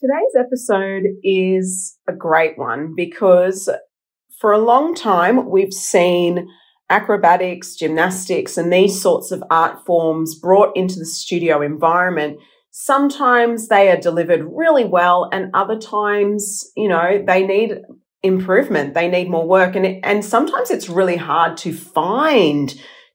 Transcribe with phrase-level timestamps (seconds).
[0.00, 3.68] Today's episode is a great one because
[4.38, 6.46] for a long time we've seen
[6.88, 12.38] acrobatics, gymnastics, and these sorts of art forms brought into the studio environment.
[12.70, 17.78] Sometimes they are delivered really well, and other times, you know, they need
[18.22, 18.94] improvement.
[18.94, 19.74] They need more work.
[19.74, 22.72] And, and sometimes it's really hard to find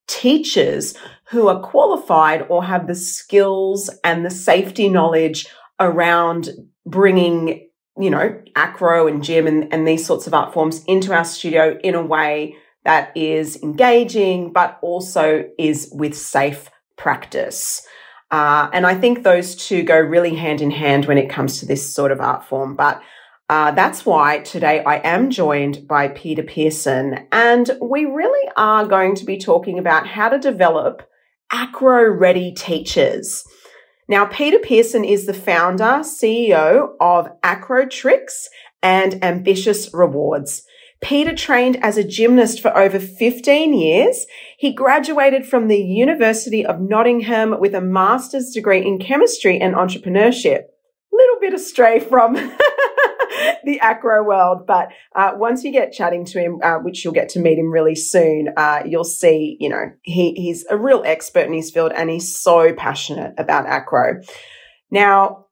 [0.08, 0.98] teachers
[1.30, 5.48] who are qualified or have the skills and the safety knowledge
[5.80, 6.50] around
[6.86, 11.26] bringing, you know, acro and gym and, and these sorts of art forms into our
[11.26, 17.86] studio in a way that is engaging, but also is with safe practice.
[18.32, 21.66] Uh, and I think those two go really hand in hand when it comes to
[21.66, 22.76] this sort of art form.
[22.76, 23.02] But
[23.50, 29.16] uh, that's why today I am joined by Peter Pearson, and we really are going
[29.16, 31.08] to be talking about how to develop
[31.52, 33.44] acro ready teachers.
[34.08, 38.48] Now, Peter Pearson is the founder, CEO of Acrotrix
[38.82, 40.64] and Ambitious Rewards.
[41.02, 44.26] Peter trained as a gymnast for over 15 years.
[44.58, 50.62] He graduated from the University of Nottingham with a master's degree in chemistry and entrepreneurship.
[51.12, 52.36] Little bit astray from
[53.66, 54.66] the acro world.
[54.68, 57.72] But uh, once you get chatting to him, uh, which you'll get to meet him
[57.72, 61.92] really soon, uh, you'll see, you know, he, he's a real expert in his field
[61.96, 64.22] and he's so passionate about acro.
[64.92, 65.48] Now,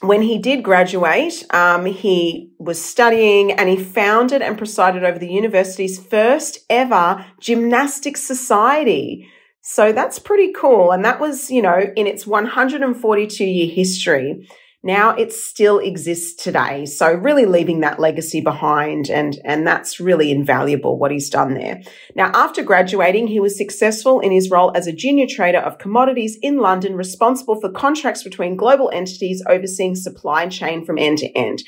[0.00, 5.30] when he did graduate, um, he was studying and he founded and presided over the
[5.30, 9.28] university's first ever gymnastics society.
[9.60, 10.90] So that's pretty cool.
[10.90, 14.48] And that was, you know, in its 142 year history
[14.82, 16.86] now it still exists today.
[16.86, 21.82] So really leaving that legacy behind and, and that's really invaluable what he's done there.
[22.14, 26.38] Now, after graduating, he was successful in his role as a junior trader of commodities
[26.40, 31.62] in London, responsible for contracts between global entities overseeing supply chain from end to end.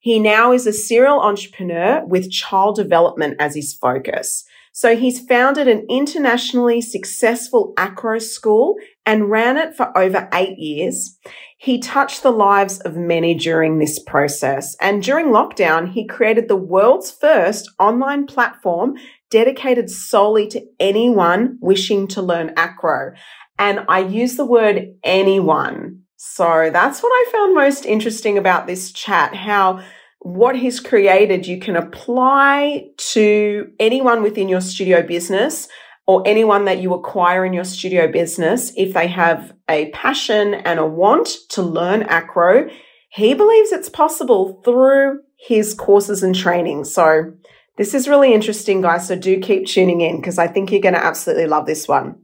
[0.00, 4.44] He now is a serial entrepreneur with child development as his focus.
[4.72, 8.76] So he's founded an internationally successful acro school
[9.06, 11.18] and ran it for over eight years.
[11.58, 14.76] He touched the lives of many during this process.
[14.80, 18.96] And during lockdown, he created the world's first online platform
[19.30, 23.12] dedicated solely to anyone wishing to learn acro.
[23.58, 26.02] And I use the word anyone.
[26.16, 29.82] So that's what I found most interesting about this chat, how
[30.20, 35.68] what he's created you can apply to anyone within your studio business
[36.06, 40.78] or anyone that you acquire in your studio business, if they have a passion and
[40.78, 42.68] a want to learn acro,
[43.10, 46.84] he believes it's possible through his courses and training.
[46.84, 47.32] So
[47.76, 49.08] this is really interesting, guys.
[49.08, 52.16] So do keep tuning in because I think you're going to absolutely love this one.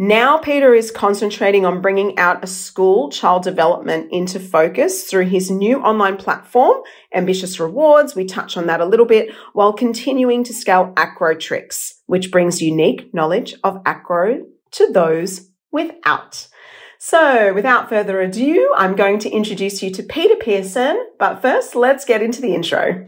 [0.00, 5.50] Now, Peter is concentrating on bringing out a school child development into focus through his
[5.50, 6.82] new online platform,
[7.12, 8.14] Ambitious Rewards.
[8.14, 13.12] We touch on that a little bit while continuing to scale Acrotrix, which brings unique
[13.12, 16.46] knowledge of acro to those without.
[17.00, 21.08] So, without further ado, I'm going to introduce you to Peter Pearson.
[21.18, 23.04] But first, let's get into the intro.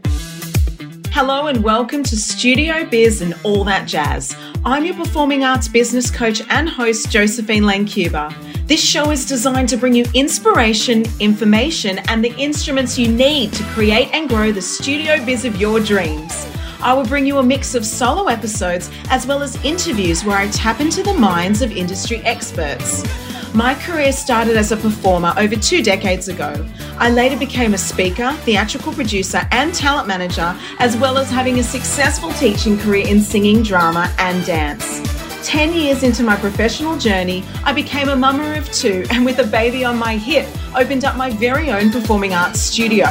[1.13, 4.35] Hello and welcome to Studio Biz and all that jazz.
[4.63, 8.31] I'm your performing arts business coach and host, Josephine Lancuba.
[8.67, 13.63] This show is designed to bring you inspiration, information, and the instruments you need to
[13.69, 16.45] create and grow the studio biz of your dreams.
[16.79, 20.47] I will bring you a mix of solo episodes as well as interviews where I
[20.49, 23.01] tap into the minds of industry experts.
[23.53, 26.65] My career started as a performer over two decades ago.
[26.97, 31.63] I later became a speaker, theatrical producer, and talent manager, as well as having a
[31.63, 35.01] successful teaching career in singing, drama, and dance.
[35.45, 39.45] 10 years into my professional journey, I became a mama of two and with a
[39.45, 43.07] baby on my hip, opened up my very own performing arts studio.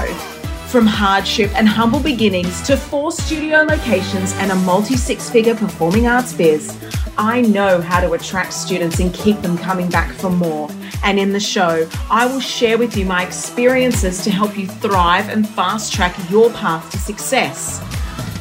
[0.70, 6.06] From hardship and humble beginnings to four studio locations and a multi six figure performing
[6.06, 6.78] arts biz,
[7.18, 10.70] I know how to attract students and keep them coming back for more.
[11.02, 15.28] And in the show, I will share with you my experiences to help you thrive
[15.28, 17.80] and fast track your path to success.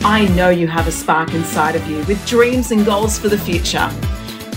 [0.05, 3.39] I know you have a spark inside of you with dreams and goals for the
[3.39, 3.89] future.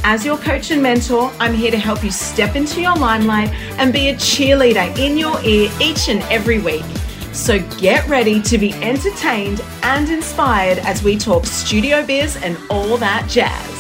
[0.04, 3.48] As your coach and mentor, I'm here to help you step into your limelight
[3.78, 6.84] and be a cheerleader in your ear each and every week.
[7.32, 12.98] So get ready to be entertained and inspired as we talk studio biz and all
[12.98, 13.72] that jazz.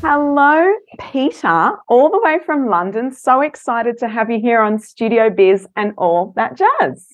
[0.00, 3.12] Hello, Peter, all the way from London.
[3.12, 7.08] So excited to have you here on Studio Biz and all that jazz.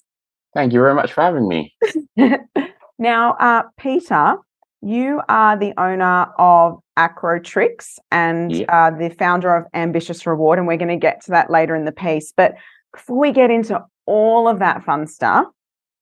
[0.53, 1.75] Thank you very much for having me.
[2.99, 4.37] now, uh, Peter,
[4.83, 8.67] you are the owner of Acrotrix and yeah.
[8.69, 11.85] uh, the founder of Ambitious Reward, and we're going to get to that later in
[11.85, 12.33] the piece.
[12.37, 12.55] But
[12.93, 15.47] before we get into all of that fun stuff.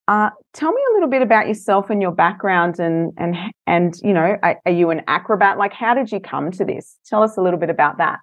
[0.08, 3.36] Uh, tell me a little bit about yourself and your background, and and
[3.66, 5.56] and you know, are, are, you an acrobat?
[5.56, 6.96] Like, how did you come to this?
[7.06, 8.18] Tell us a little bit about that.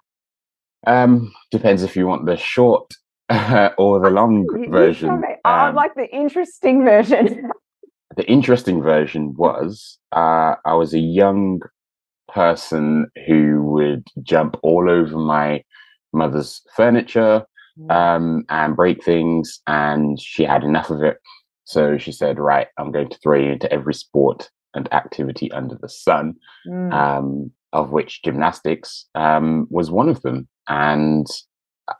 [0.86, 2.92] Um, depends if you want the short
[3.30, 5.08] uh, or the long you, version.
[5.08, 7.50] You I um, like the interesting version.
[8.16, 11.60] the interesting version was uh, I was a young
[12.28, 15.62] person who would jump all over my
[16.12, 17.44] mother's furniture.
[17.90, 21.18] Um, and break things, and she had enough of it.
[21.64, 25.76] So she said, Right, I'm going to throw you into every sport and activity under
[25.80, 26.34] the sun,
[26.66, 26.92] mm.
[26.92, 30.48] um, of which gymnastics um, was one of them.
[30.68, 31.26] And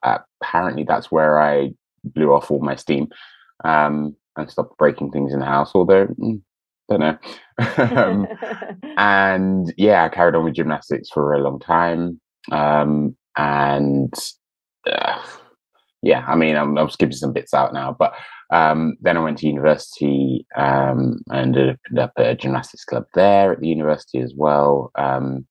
[0.02, 1.70] uh, apparently, that's where I
[2.04, 3.08] blew off all my steam
[3.64, 6.40] um, and stopped breaking things in the house, although, mm,
[6.88, 7.18] don't know.
[7.76, 8.28] Um,
[8.96, 12.20] and yeah, I carried on with gymnastics for a long time.
[12.52, 14.14] Um, and
[14.86, 15.20] uh,
[16.02, 18.14] yeah, I mean, I'm, I'm skipping some bits out now, but
[18.50, 23.60] um, then I went to university um, and opened up a gymnastics club there at
[23.60, 24.90] the university as well.
[24.96, 25.46] Um,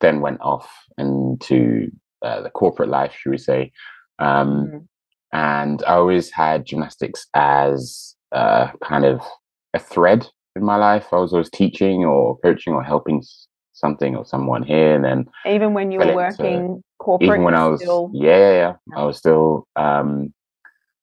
[0.00, 1.90] then went off into
[2.22, 3.72] uh, the corporate life, should we say.
[4.20, 4.86] Mm.
[5.32, 9.20] And I always had gymnastics as uh, kind of
[9.74, 11.06] a thread in my life.
[11.12, 13.22] I was always teaching or coaching or helping
[13.72, 14.94] something or someone here.
[14.94, 18.10] And then even when you were working corporate, even when I was, still...
[18.12, 20.32] yeah, yeah, yeah, I was still, um,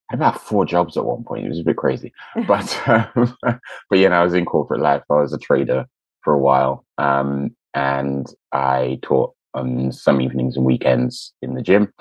[0.10, 1.46] I had about four jobs at one point.
[1.46, 2.14] It was a bit crazy,
[2.48, 5.04] but, um, but yeah, I was in corporate life.
[5.10, 5.86] I was a trader
[6.24, 6.86] for a while.
[6.98, 11.94] Um, and I taught on some evenings and weekends in the gym.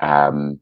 [0.00, 0.60] Um,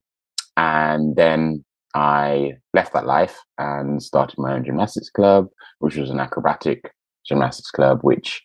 [0.57, 1.65] and then
[1.95, 5.49] I left that life and started my own gymnastics club,
[5.79, 6.93] which was an acrobatic
[7.27, 8.43] gymnastics club, which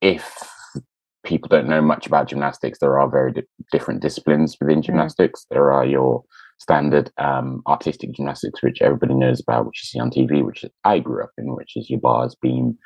[0.00, 0.48] if
[1.28, 5.42] people don't know much about gymnastics, there are very di- different disciplines within gymnastics.
[5.42, 5.46] Mm.
[5.50, 6.24] There are your
[6.58, 10.98] standard um, artistic gymnastics, which everybody knows about, which you see on TV, which I
[10.98, 12.78] grew up in, which is your bars, beam,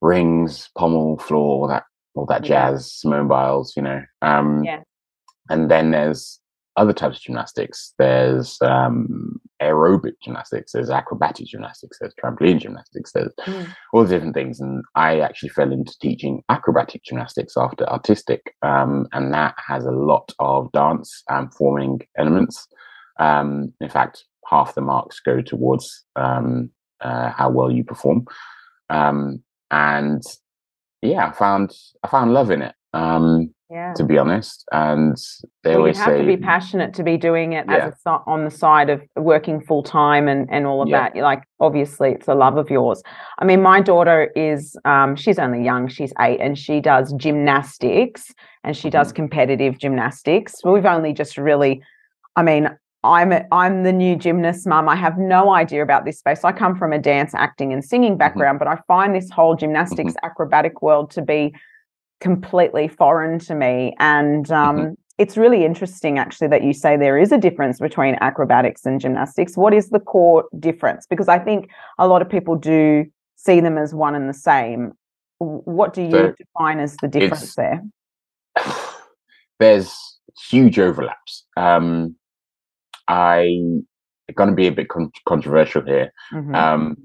[0.00, 1.84] rings, pommel, floor, all that,
[2.14, 4.02] all that jazz, Simone Biles, you know.
[4.22, 4.80] Um, yeah.
[5.50, 6.38] And then there's
[6.76, 7.94] other types of gymnastics.
[7.98, 13.68] There's um, aerobic gymnastics, there's acrobatic gymnastics, there's trampoline gymnastics, there's mm.
[13.92, 14.60] all the different things.
[14.60, 19.90] And I actually fell into teaching acrobatic gymnastics after artistic, um, and that has a
[19.90, 22.66] lot of dance and forming elements.
[23.18, 26.70] Um, in fact, half the marks go towards um,
[27.00, 28.26] uh, how well you perform.
[28.90, 30.22] Um, and
[31.02, 31.72] yeah, I found
[32.02, 32.74] I found love in it.
[32.94, 33.94] Um, yeah.
[33.94, 34.64] to be honest.
[34.72, 35.16] And
[35.62, 37.86] they well, always you have say, to be passionate to be doing it yeah.
[37.86, 41.00] as a, on the side of working full time and, and all of yeah.
[41.00, 41.16] that.
[41.16, 43.02] You're like, obviously, it's a love of yours.
[43.38, 48.32] I mean, my daughter is, um, she's only young, she's eight, and she does gymnastics
[48.62, 49.16] and she does mm-hmm.
[49.16, 50.56] competitive gymnastics.
[50.64, 51.82] We've only just really,
[52.36, 52.68] I mean,
[53.04, 54.88] I'm a, I'm the new gymnast mum.
[54.88, 56.44] I have no idea about this space.
[56.44, 58.18] I come from a dance, acting, and singing mm-hmm.
[58.18, 58.68] background, mm-hmm.
[58.68, 60.26] but I find this whole gymnastics mm-hmm.
[60.26, 61.52] acrobatic world to be
[62.22, 63.94] completely foreign to me.
[63.98, 64.92] And um, mm-hmm.
[65.18, 69.56] it's really interesting, actually, that you say there is a difference between acrobatics and gymnastics.
[69.56, 71.06] What is the core difference?
[71.10, 73.04] Because I think a lot of people do
[73.36, 74.92] see them as one and the same.
[75.38, 77.82] What do you so define as the difference there?
[79.58, 79.92] There's
[80.48, 81.44] huge overlaps.
[81.56, 82.14] Um,
[83.08, 83.86] I'm
[84.36, 86.12] going to be a bit con- controversial here.
[86.32, 86.54] Mm-hmm.
[86.54, 86.96] Um,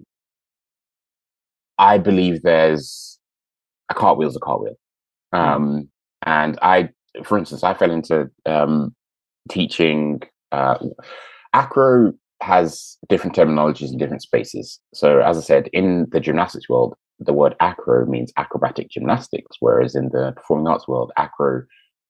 [1.79, 3.19] I believe there's
[3.89, 4.75] a cartwheel's a cartwheel.
[5.33, 5.39] Mm.
[5.39, 5.89] Um,
[6.25, 6.89] and I,
[7.23, 8.95] for instance, I fell into um,
[9.49, 10.21] teaching.
[10.51, 10.77] Uh,
[11.53, 14.79] acro has different terminologies in different spaces.
[14.93, 19.95] So, as I said, in the gymnastics world, the word acro means acrobatic gymnastics, whereas
[19.95, 21.63] in the performing arts world, acro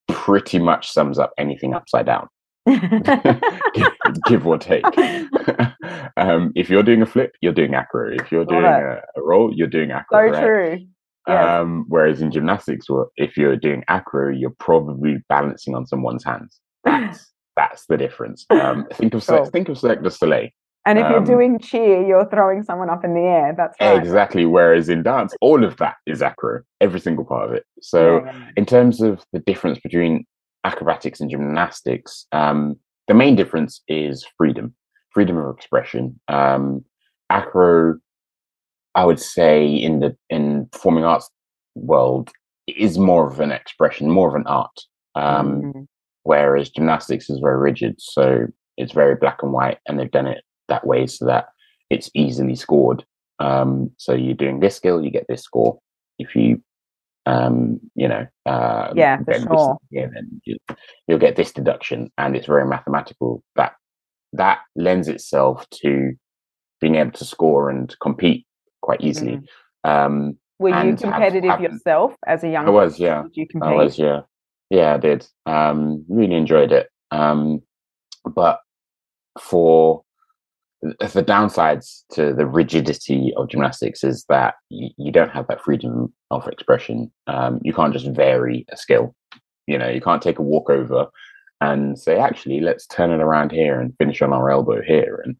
[0.09, 2.27] pretty much sums up anything upside down.
[2.67, 2.81] give,
[4.25, 4.83] give, or take.
[6.17, 8.11] um, if you're doing a flip, you're doing acro.
[8.13, 10.17] If you're doing a, a, roll, you're doing acro.
[10.17, 10.43] So right?
[10.43, 10.87] true.
[11.27, 16.59] Um, whereas in gymnastics, well, if you're doing acro, you're probably balancing on someone's hands.
[16.83, 18.45] That's that's the difference.
[18.51, 19.45] Um, think of cool.
[19.45, 20.49] think of Cirque du Soleil.
[20.85, 23.53] And if um, you're doing cheer, you're throwing someone up in the air.
[23.57, 23.97] That's right.
[23.97, 24.45] Exactly.
[24.45, 27.65] Whereas in dance, all of that is acro, every single part of it.
[27.81, 28.49] So, yeah, yeah.
[28.55, 30.25] in terms of the difference between
[30.63, 32.79] acrobatics and gymnastics, um,
[33.09, 34.73] the main difference is freedom,
[35.11, 36.21] freedom of expression.
[36.29, 36.85] Um,
[37.29, 37.97] acro
[38.97, 41.29] I would say in the in performing arts
[41.75, 42.31] world
[42.67, 44.81] is more of an expression, more of an art.
[45.13, 45.81] Um, mm-hmm.
[46.23, 50.43] Whereas gymnastics is very rigid, so it's very black and white, and they've done it
[50.67, 51.45] that way so that
[51.91, 53.05] it's easily scored.
[53.39, 55.77] Um, so you're doing this skill, you get this score.
[56.17, 56.63] If you,
[57.27, 59.77] um, you know, uh, yeah, for sure.
[59.91, 60.57] yeah, then you,
[61.07, 63.43] you'll get this deduction, and it's very mathematical.
[63.55, 63.73] That
[64.33, 66.13] that lends itself to
[66.81, 68.46] being able to score and compete
[68.87, 69.41] quite easily.
[69.85, 70.05] Mm.
[70.05, 72.67] Um, Were you competitive have, have, yourself as a young?
[72.67, 73.23] I was, yeah.
[73.23, 73.69] Did you compete?
[73.69, 74.21] I was, yeah,
[74.69, 75.27] yeah, I did.
[75.45, 76.89] Um, really enjoyed it.
[77.11, 77.61] Um,
[78.23, 78.61] but
[79.41, 80.03] for
[80.81, 86.13] the downsides to the rigidity of gymnastics is that you, you don't have that freedom
[86.31, 87.11] of expression.
[87.27, 89.13] Um, you can't just vary a skill.
[89.67, 91.07] You know, you can't take a walkover
[91.59, 95.35] and say, actually, let's turn it around here and finish on our elbow here, and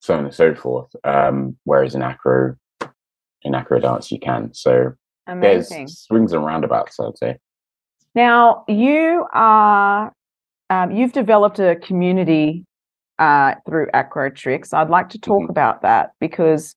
[0.00, 0.90] so on and so forth.
[1.04, 2.56] Um, whereas in acro,
[3.42, 4.52] in acro dance, you can.
[4.54, 4.92] So
[5.26, 5.78] Amazing.
[5.78, 7.36] there's swings and roundabouts, I'd say.
[8.14, 10.12] Now you are,
[10.70, 12.64] um, you've developed a community
[13.18, 14.72] uh, through Acrotrix.
[14.72, 15.50] I'd like to talk mm-hmm.
[15.50, 16.74] about that because,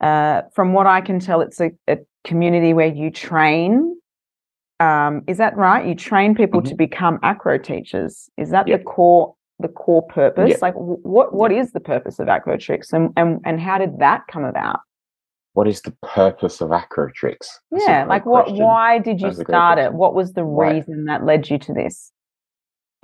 [0.00, 3.96] uh, from what I can tell, it's a, a community where you train.
[4.80, 5.86] Um, is that right?
[5.86, 6.70] You train people mm-hmm.
[6.70, 8.28] to become acro teachers.
[8.36, 8.80] Is that yep.
[8.80, 10.50] the core the core purpose?
[10.50, 10.62] Yep.
[10.62, 11.64] Like, what what yep.
[11.64, 14.80] is the purpose of Acrotrix, and, and and how did that come about?
[15.54, 17.48] What is the purpose of Acrotrix?
[17.70, 18.52] yeah, like what?
[18.52, 19.94] Why did you start it?
[19.94, 22.12] What was the reason that led you to this?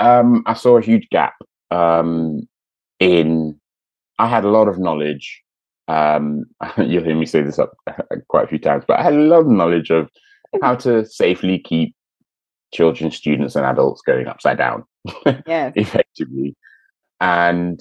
[0.00, 1.34] Um, I saw a huge gap
[1.70, 2.48] um,
[2.98, 3.60] in
[4.18, 5.42] I had a lot of knowledge.
[5.88, 6.44] Um,
[6.76, 7.72] you'll hear me say this up
[8.28, 10.08] quite a few times, but I had a lot of knowledge of
[10.62, 11.94] how to safely keep
[12.72, 14.84] children, students, and adults going upside down,
[15.46, 15.72] yes.
[15.76, 16.54] effectively.
[17.20, 17.80] And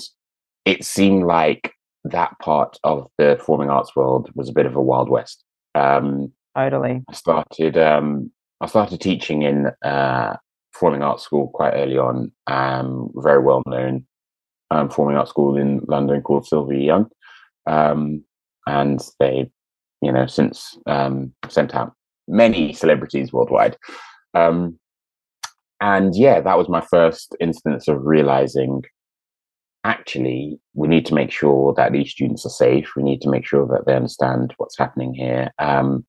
[0.66, 1.74] it seemed like
[2.06, 5.44] that part of the performing arts world was a bit of a wild west.
[5.76, 7.04] Um, totally.
[7.10, 7.78] I started.
[7.78, 10.36] Um, I started teaching in uh,
[10.74, 12.32] performing arts school quite early on.
[12.48, 14.06] Um, very well known
[14.72, 17.10] um, performing arts school in London called Sylvia Young,
[17.68, 18.24] um,
[18.68, 19.50] and they,
[20.02, 21.94] you know, since um, sent out
[22.28, 23.78] many celebrities worldwide.
[24.34, 24.80] Um,
[25.82, 28.84] and yeah, that was my first instance of realizing
[29.84, 32.92] actually we need to make sure that these students are safe.
[32.96, 35.52] We need to make sure that they understand what's happening here.
[35.60, 36.06] Um,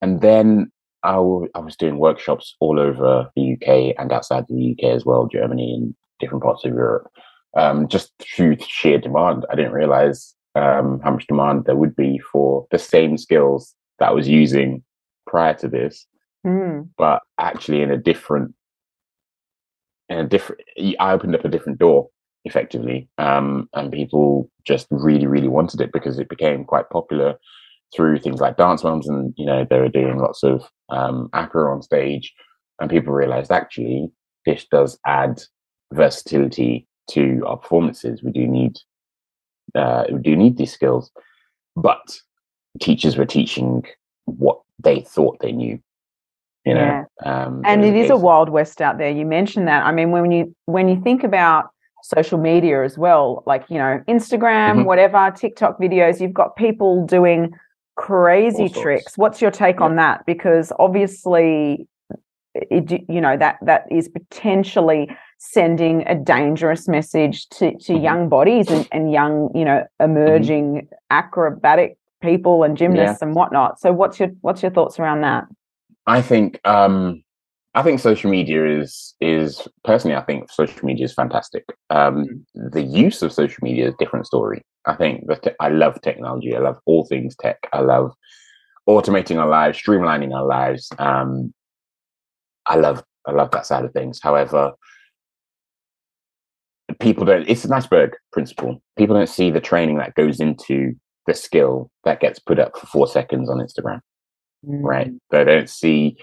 [0.00, 4.72] and then I, w- I was doing workshops all over the UK and outside the
[4.72, 7.08] UK as well, Germany and different parts of Europe
[7.56, 9.44] um, just through sheer demand.
[9.50, 14.08] I didn't realize um, how much demand there would be for the same skills that
[14.08, 14.82] I was using
[15.26, 16.06] prior to this,
[16.46, 16.88] mm.
[16.96, 18.54] but actually in a different,
[20.08, 20.62] in a different.
[20.98, 22.08] I opened up a different door
[22.44, 27.36] effectively, um, and people just really, really wanted it because it became quite popular
[27.94, 31.72] through things like dance moms, and you know they were doing lots of um, acro
[31.72, 32.32] on stage,
[32.80, 34.10] and people realized actually
[34.46, 35.42] this does add
[35.92, 38.22] versatility to our performances.
[38.22, 38.78] We do need
[39.74, 41.10] uh, we do need these skills,
[41.76, 42.20] but
[42.80, 43.84] teachers were teaching
[44.24, 45.80] what they thought they knew.
[46.64, 47.44] You know, yeah.
[47.44, 49.10] um, and it is a wild west out there.
[49.10, 49.84] You mentioned that.
[49.84, 51.70] I mean, when you when you think about
[52.02, 54.84] social media as well, like you know, Instagram, mm-hmm.
[54.84, 57.52] whatever, TikTok videos, you've got people doing
[57.96, 59.16] crazy tricks.
[59.16, 59.84] What's your take yeah.
[59.84, 60.24] on that?
[60.26, 61.86] Because obviously,
[62.54, 68.04] it, you know that that is potentially sending a dangerous message to, to mm-hmm.
[68.04, 70.04] young bodies and, and young, you know, mm-hmm.
[70.04, 70.94] emerging mm-hmm.
[71.10, 73.26] acrobatic people and gymnasts yeah.
[73.26, 73.80] and whatnot.
[73.80, 75.44] So what's your what's your thoughts around that?
[76.06, 77.22] I think um
[77.74, 81.64] I think social media is is personally I think social media is fantastic.
[81.90, 82.68] Um mm-hmm.
[82.72, 84.62] the use of social media is a different story.
[84.86, 86.54] I think that te- I love technology.
[86.54, 87.58] I love all things tech.
[87.72, 88.12] I love
[88.88, 90.90] automating our lives, streamlining our lives.
[90.98, 91.54] Um
[92.66, 94.20] I love I love that side of things.
[94.22, 94.72] However,
[97.00, 100.94] people don't it's an iceberg principle people don't see the training that goes into
[101.26, 104.00] the skill that gets put up for four seconds on instagram
[104.66, 104.82] mm.
[104.82, 106.16] right they don't see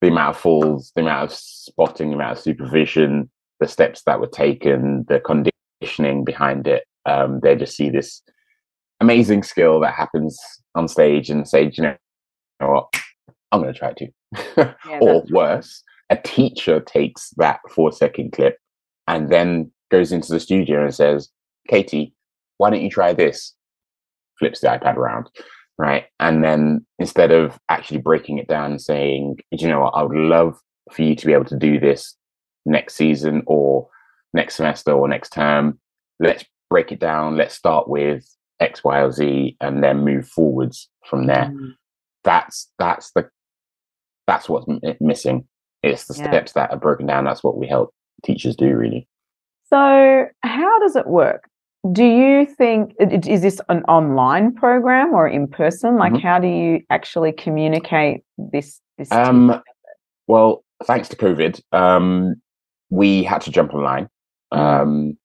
[0.00, 3.30] the amount of falls the amount of spotting the amount of supervision
[3.60, 8.22] the steps that were taken the conditioning behind it um, they just see this
[9.00, 10.38] amazing skill that happens
[10.74, 12.94] on stage and say you know, you know what?
[13.52, 14.06] I'm going to try to
[14.56, 18.58] yeah, or worse a teacher takes that four second clip
[19.06, 21.30] and then goes into the studio and says,
[21.68, 22.12] Katie,
[22.58, 23.54] why don't you try this?
[24.38, 25.28] Flips the iPad around,
[25.80, 26.04] right?
[26.20, 30.16] And then instead of actually breaking it down and saying, you know what, I would
[30.16, 30.58] love
[30.92, 32.14] for you to be able to do this
[32.66, 33.88] next season or
[34.34, 35.80] next semester or next term,
[36.20, 37.36] let's break it down.
[37.36, 38.24] Let's start with
[38.60, 41.50] X, Y, or Z, and then move forwards from there.
[41.50, 41.72] Mm.
[42.24, 43.30] That's that's the
[44.26, 45.48] that's what's m- missing.
[45.82, 46.28] It's the yeah.
[46.28, 47.24] steps that are broken down.
[47.24, 49.08] That's what we help teachers do, really.
[49.70, 51.48] So, how does it work?
[51.92, 55.96] Do you think is this an online program or in person?
[55.96, 56.26] Like, mm-hmm.
[56.26, 58.80] how do you actually communicate this?
[58.98, 59.62] This um,
[60.26, 62.34] well, thanks to COVID, um,
[62.90, 64.08] we had to jump online.
[64.52, 64.58] Mm.
[64.58, 65.18] Um,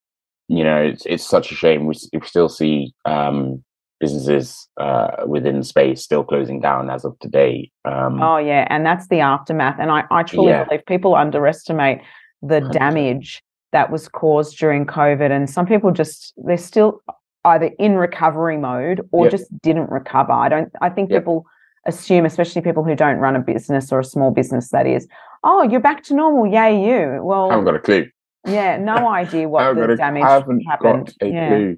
[0.47, 1.87] you know, it's it's such a shame.
[1.87, 3.63] We, we still see um,
[3.99, 7.71] businesses uh, within space still closing down as of today.
[7.83, 9.77] Um, oh yeah, and that's the aftermath.
[9.79, 10.63] And I, I truly yeah.
[10.63, 11.99] believe people underestimate
[12.41, 12.71] the 100%.
[12.71, 13.43] damage
[13.75, 17.03] that was caused during COVID, and some people just they're still
[17.43, 19.31] either in recovery mode or yep.
[19.31, 20.31] just didn't recover.
[20.31, 20.71] I don't.
[20.81, 21.21] I think yep.
[21.21, 21.45] people
[21.85, 25.09] assume, especially people who don't run a business or a small business, that is,
[25.43, 26.47] oh, you're back to normal.
[26.47, 27.21] Yay, you.
[27.21, 28.07] Well, I haven't got a clue.
[28.47, 31.13] Yeah, no idea what the a, damage I haven't happened.
[31.19, 31.49] Got a yeah.
[31.49, 31.77] clue.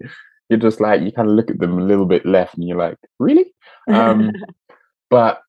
[0.50, 2.78] You're just like you kind of look at them a little bit left, and you're
[2.78, 3.56] like, really?
[3.90, 4.32] Um,
[5.10, 5.42] but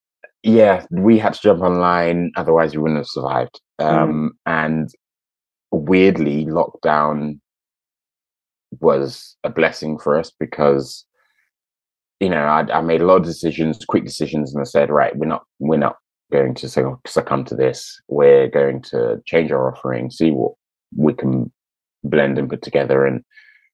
[0.42, 3.60] yeah, we had to jump online, otherwise we wouldn't have survived.
[3.78, 3.86] Mm.
[3.86, 4.30] Um, mm.
[4.46, 4.88] And
[5.78, 7.40] weirdly, lockdown
[8.80, 11.04] was a blessing for us because
[12.20, 15.16] you know I, I, made a lot of decisions, quick decisions, and I said, right,
[15.16, 15.96] we're not we're not
[16.30, 18.00] going to succumb to this.
[18.08, 20.52] We're going to change our offering, see what
[20.96, 21.50] we can
[22.04, 23.24] blend and put together, and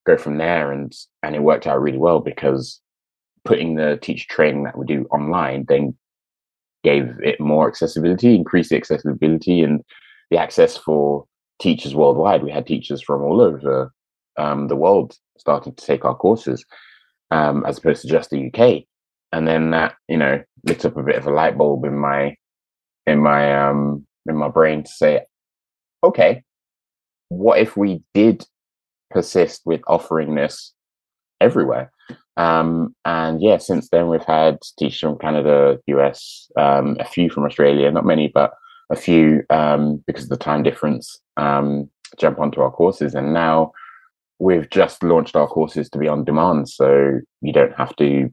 [0.07, 0.73] go from there.
[0.73, 0.93] And
[1.23, 2.81] and it worked out really well because
[3.45, 5.95] putting the teacher training that we do online then
[6.83, 9.83] gave it more accessibility, increased the accessibility and
[10.31, 11.25] the access for
[11.61, 12.43] teachers worldwide.
[12.43, 13.93] We had teachers from all over
[14.37, 16.65] um, the world starting to take our courses,
[17.31, 18.85] um, as opposed to just the UK.
[19.33, 22.37] And then that, you know, lit up a bit of a light bulb in my
[23.07, 25.23] in my um in my brain to say,
[26.03, 26.43] okay,
[27.29, 28.47] what if we did
[29.11, 30.73] persist with offering this
[31.41, 31.91] everywhere?
[32.37, 37.45] Um, and yeah, since then we've had teachers from Canada, US, um, a few from
[37.45, 38.53] Australia, not many, but
[38.91, 41.89] a few um, because of the time difference, um,
[42.19, 43.15] jump onto our courses.
[43.15, 43.73] And now
[44.39, 48.33] we've just launched our courses to be on demand, so you don't have to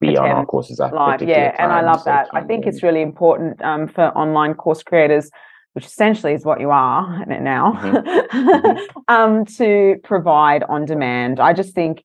[0.00, 1.22] be Attend on our courses at live.
[1.22, 2.28] Yeah, time, and I love so that.
[2.32, 5.30] I think it's really important um, for online course creators
[5.74, 8.78] which essentially is what you are now, mm-hmm.
[9.08, 11.40] um, to provide on demand.
[11.40, 12.04] I just think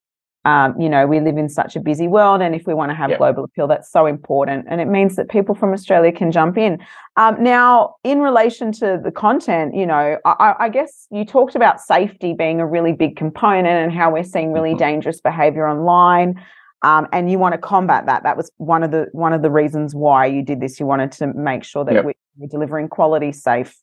[0.50, 2.96] um, you know, we live in such a busy world, and if we want to
[2.96, 3.20] have yep.
[3.20, 4.66] global appeal, that's so important.
[4.68, 6.80] And it means that people from Australia can jump in.
[7.18, 11.80] Um, now, in relation to the content, you know, I, I, guess you talked about
[11.80, 14.80] safety being a really big component and how we're seeing really mm-hmm.
[14.80, 16.44] dangerous behavior online.
[16.82, 18.24] Um, and you want to combat that.
[18.24, 20.80] That was one of the one of the reasons why you did this.
[20.80, 22.06] You wanted to make sure that yep.
[22.06, 23.78] we, are delivering quality, safe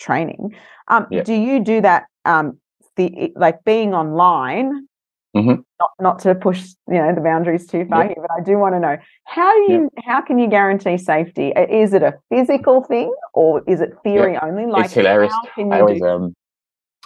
[0.00, 0.56] training.
[0.88, 1.26] Um, yep.
[1.26, 2.06] Do you do that?
[2.24, 2.58] Um,
[2.96, 4.87] the like being online
[5.36, 5.60] Mm-hmm.
[5.80, 8.14] Not, not to push you know the boundaries too far yep.
[8.14, 10.04] here, but I do want to know how do you yep.
[10.06, 11.48] how can you guarantee safety?
[11.48, 14.42] Is it a physical thing or is it theory yep.
[14.42, 14.66] only?
[14.66, 15.34] Like it's hilarious.
[15.58, 16.34] I always, um,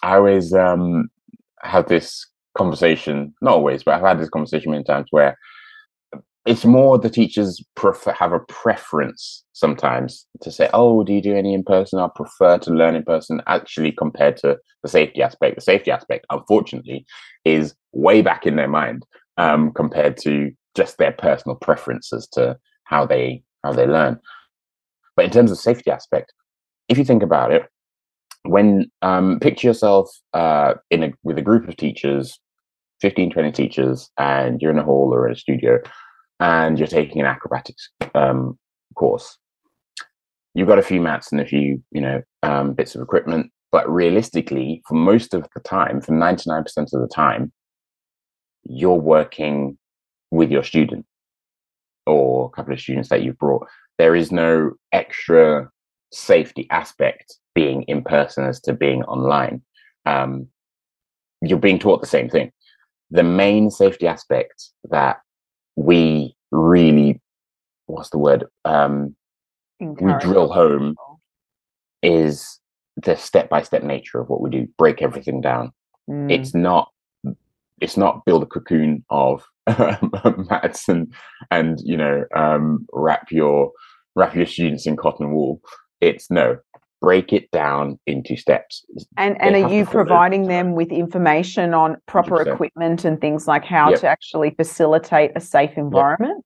[0.04, 1.10] I always um,
[1.62, 5.36] have this conversation, not always, but I've had this conversation many times where
[6.44, 11.34] it's more the teachers prefer have a preference sometimes to say, "Oh, do you do
[11.34, 11.98] any in person?
[11.98, 16.26] I prefer to learn in person." Actually, compared to the safety aspect, the safety aspect,
[16.30, 17.04] unfortunately,
[17.44, 19.04] is way back in their mind
[19.36, 24.18] um, compared to just their personal preferences to how they how they learn.
[25.16, 26.32] But in terms of safety aspect,
[26.88, 27.62] if you think about it,
[28.44, 32.38] when um, picture yourself uh, in a with a group of teachers
[33.00, 35.78] 15 20 teachers and you're in a hall or in a studio
[36.40, 38.58] and you're taking an acrobatics um,
[38.92, 39.38] course,
[40.54, 43.50] you've got a few mats and a few, you know, um, bits of equipment.
[43.72, 47.52] But realistically, for most of the time, for 99% of the time,
[48.64, 49.78] you're working
[50.30, 51.04] with your student
[52.06, 53.66] or a couple of students that you've brought.
[53.98, 55.70] There is no extra
[56.12, 59.62] safety aspect being in person as to being online.
[60.06, 60.48] Um,
[61.40, 62.52] you're being taught the same thing.
[63.10, 65.18] The main safety aspect that
[65.76, 67.20] we really
[67.86, 69.16] what's the word um
[69.80, 70.94] we drill home
[72.02, 72.60] is
[72.96, 75.72] the step by step nature of what we do break everything down
[76.08, 76.30] mm.
[76.30, 76.91] it's not
[77.82, 79.44] it's not build a cocoon of
[80.50, 81.12] mats and
[81.50, 83.70] and you know um wrap your
[84.14, 85.60] wrap your students in cotton wool
[86.00, 86.56] it's no
[87.02, 88.86] break it down into steps.
[89.18, 92.54] And and are you providing them with information on proper 100%.
[92.54, 94.00] equipment and things like how yep.
[94.00, 96.36] to actually facilitate a safe environment?
[96.36, 96.44] Yep.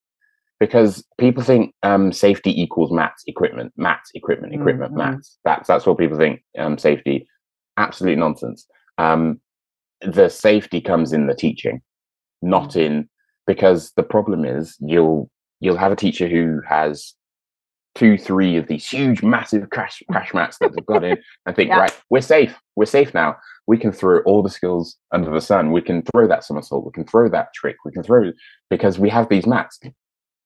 [0.58, 5.12] Because people think um, safety equals mats, equipment, mats, equipment, equipment, mm-hmm.
[5.12, 5.38] mats.
[5.44, 6.42] That's that's what people think.
[6.58, 7.28] Um, safety,
[7.76, 8.66] absolute nonsense.
[8.96, 9.38] Um,
[10.00, 11.80] the safety comes in the teaching,
[12.42, 12.80] not mm-hmm.
[12.80, 13.08] in
[13.46, 15.30] because the problem is you'll
[15.60, 17.14] you'll have a teacher who has
[17.94, 21.68] two, three of these huge, massive crash crash mats that they've got in, and think,
[21.68, 21.78] yeah.
[21.78, 22.54] right, we're safe.
[22.76, 23.36] We're safe now.
[23.66, 25.72] We can throw all the skills under the sun.
[25.72, 26.84] We can throw that somersault.
[26.84, 27.76] We can throw that trick.
[27.84, 28.32] We can throw
[28.70, 29.80] because we have these mats.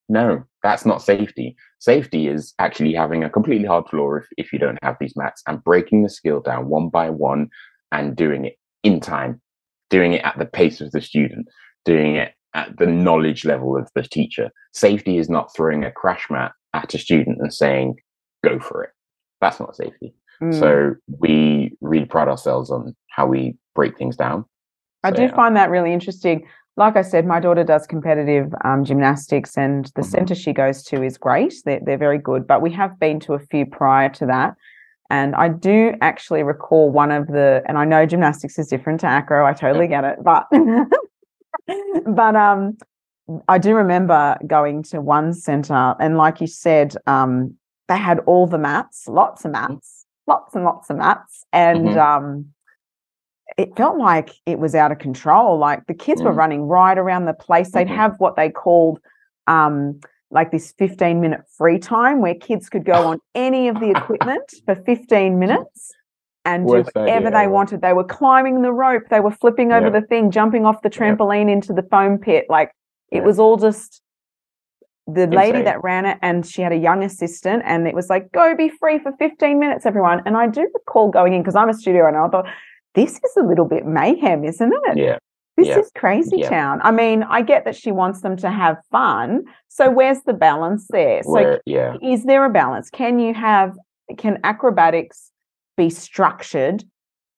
[0.09, 1.57] No, that's not safety.
[1.79, 5.43] Safety is actually having a completely hard floor if, if you don't have these mats
[5.47, 7.49] and breaking the skill down one by one
[7.93, 9.41] and doing it in time.
[9.91, 11.49] doing it at the pace of the student,
[11.85, 14.51] doing it at the knowledge level of the teacher.
[14.73, 17.97] Safety is not throwing a crash mat at a student and saying,
[18.43, 18.91] go for it.
[19.41, 20.15] That's not safety.
[20.43, 20.59] Mm.
[20.59, 24.45] So we really pride ourselves on how we break things down.
[25.03, 25.35] I do yeah.
[25.35, 26.47] find that really interesting.
[26.77, 30.11] Like I said, my daughter does competitive um, gymnastics, and the mm-hmm.
[30.11, 31.55] center she goes to is great.
[31.65, 34.55] They're, they're very good, but we have been to a few prior to that.
[35.11, 39.07] And I do actually recall one of the, and I know gymnastics is different to
[39.07, 40.47] acro, I totally get it, but
[42.07, 42.79] but um
[43.49, 47.55] I do remember going to one center and like you said, um,
[47.89, 49.75] they had all the mats, lots of mm-hmm.
[49.75, 51.45] mats, lots and lots of mats.
[51.53, 51.99] And mm-hmm.
[51.99, 52.47] um
[53.59, 55.59] it felt like it was out of control.
[55.59, 56.27] Like the kids mm.
[56.27, 57.73] were running right around the place.
[57.73, 57.97] They'd mm-hmm.
[57.97, 59.01] have what they called
[59.49, 63.91] um, like this 15 minute free time where kids could go on any of the
[63.97, 65.93] equipment for 15 minutes
[66.45, 67.83] and do whatever they wanted.
[67.83, 71.51] They were climbing the rope, they were flipping over the thing, jumping off the trampoline
[71.51, 72.47] into the foam pit.
[72.49, 72.73] Like
[73.11, 74.03] it was all just
[75.07, 75.37] the Insane.
[75.37, 78.55] lady that ran it and she had a young assistant and it was like go
[78.55, 81.75] be free for 15 minutes everyone and i do recall going in because i'm a
[81.75, 82.47] studio and i thought
[82.95, 85.19] this is a little bit mayhem isn't it yeah
[85.61, 86.81] this is crazy town.
[86.83, 89.45] I mean, I get that she wants them to have fun.
[89.69, 91.23] So where's the balance there?
[91.23, 91.97] So Where, yeah.
[92.03, 92.91] is there a balance?
[92.91, 93.77] Can you have
[94.19, 95.31] can acrobatics
[95.77, 96.85] be structured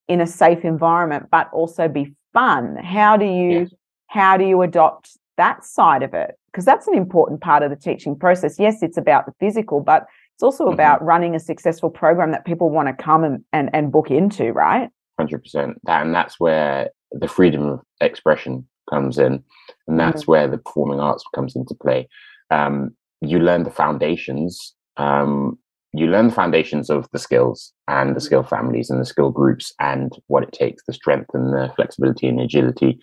[0.08, 2.76] in a safe environment but also be fun?
[2.76, 3.68] How do you
[4.08, 6.34] how do you adopt that side of it?
[6.50, 8.58] Because that's an important part of the teaching process.
[8.58, 10.74] Yes, it's about the physical, but it's also mm-hmm.
[10.74, 14.52] about running a successful program that people want to come and, and, and book into,
[14.52, 14.90] right?
[15.18, 15.78] Hundred percent.
[15.84, 19.42] That and that's where the freedom of expression comes in,
[19.88, 20.32] and that's mm-hmm.
[20.32, 22.08] where the performing arts comes into play.
[22.50, 24.74] Um, you learn the foundations.
[24.96, 25.58] Um,
[25.94, 28.24] you learn the foundations of the skills and the mm-hmm.
[28.24, 32.26] skill families and the skill groups and what it takes, the strength and the flexibility
[32.28, 32.98] and agility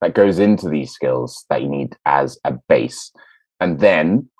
[0.00, 3.10] that goes into these skills that you need as a base.
[3.60, 4.30] And then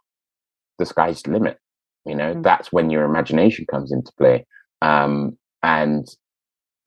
[0.79, 1.59] the sky's the limit.
[2.07, 2.43] You know, mm-hmm.
[2.43, 4.47] that's when your imagination comes into play.
[4.81, 6.07] Um, and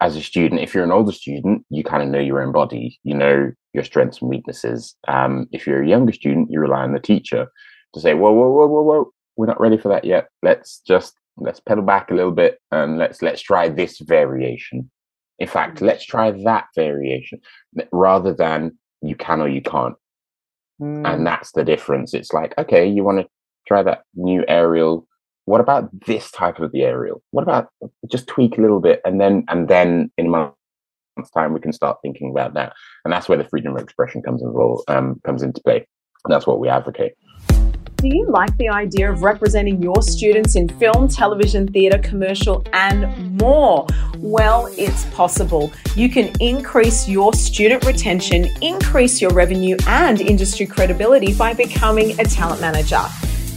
[0.01, 2.99] as a student, if you're an older student, you kind of know your own body,
[3.03, 4.95] you know your strengths and weaknesses.
[5.07, 7.47] Um, if you're a younger student, you rely on the teacher
[7.93, 10.27] to say, whoa, whoa, whoa, whoa, whoa, we're not ready for that yet.
[10.41, 14.89] Let's just let's pedal back a little bit and let's let's try this variation.
[15.39, 15.87] In fact, mm.
[15.87, 17.39] let's try that variation
[17.91, 19.95] rather than you can or you can't.
[20.81, 21.07] Mm.
[21.07, 22.13] And that's the difference.
[22.13, 23.27] It's like, okay, you want to
[23.67, 25.07] try that new aerial
[25.45, 27.21] what about this type of the aerial?
[27.31, 27.69] What about
[28.09, 31.73] just tweak a little bit and then and then in a month's time we can
[31.73, 32.73] start thinking about that.
[33.05, 35.87] And that's where the freedom of expression comes involved um, comes into play.
[36.25, 37.13] And that's what we advocate.
[38.01, 43.39] Do you like the idea of representing your students in film, television, theatre, commercial, and
[43.39, 43.85] more?
[44.17, 45.71] Well, it's possible.
[45.95, 52.23] You can increase your student retention, increase your revenue and industry credibility by becoming a
[52.23, 53.03] talent manager.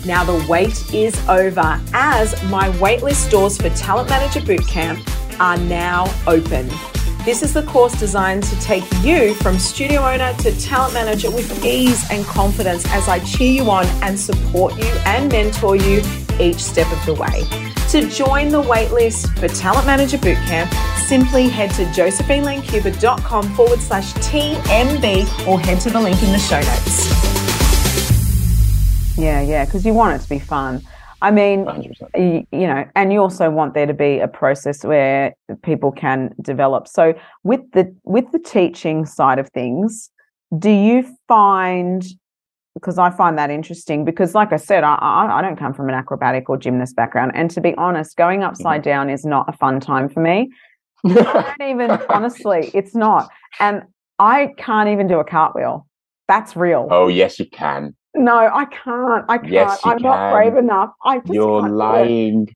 [0.04, 5.02] Now the wait is over as my waitlist doors for Talent Manager Bootcamp
[5.40, 6.68] are now open.
[7.24, 11.64] This is the course designed to take you from studio owner to talent manager with
[11.64, 16.02] ease and confidence as I cheer you on and support you and mentor you
[16.38, 17.46] each step of the way.
[17.92, 20.70] To join the waitlist for Talent Manager Bootcamp,
[21.06, 26.60] simply head to josephinelancuba.com forward slash TMB or head to the link in the show
[26.60, 27.13] notes.
[29.16, 30.82] Yeah, yeah, because you want it to be fun.
[31.22, 31.66] I mean,
[32.14, 36.34] you, you, know, and you also want there to be a process where people can
[36.42, 36.86] develop.
[36.86, 40.10] So with the with the teaching side of things,
[40.58, 42.04] do you find
[42.74, 45.88] because I find that interesting because, like I said, I, I, I don't come from
[45.88, 48.90] an acrobatic or gymnast background, and to be honest, going upside mm-hmm.
[48.90, 50.50] down is not a fun time for me.
[51.06, 53.82] I don't even honestly, it's not, and
[54.18, 55.86] I can't even do a cartwheel.
[56.26, 56.88] That's real.
[56.90, 57.94] Oh yes, you can.
[58.14, 59.24] No, I can't.
[59.28, 59.52] I can't.
[59.52, 60.02] Yes, I'm can.
[60.02, 60.92] not brave enough.
[61.04, 62.54] I just You're lying.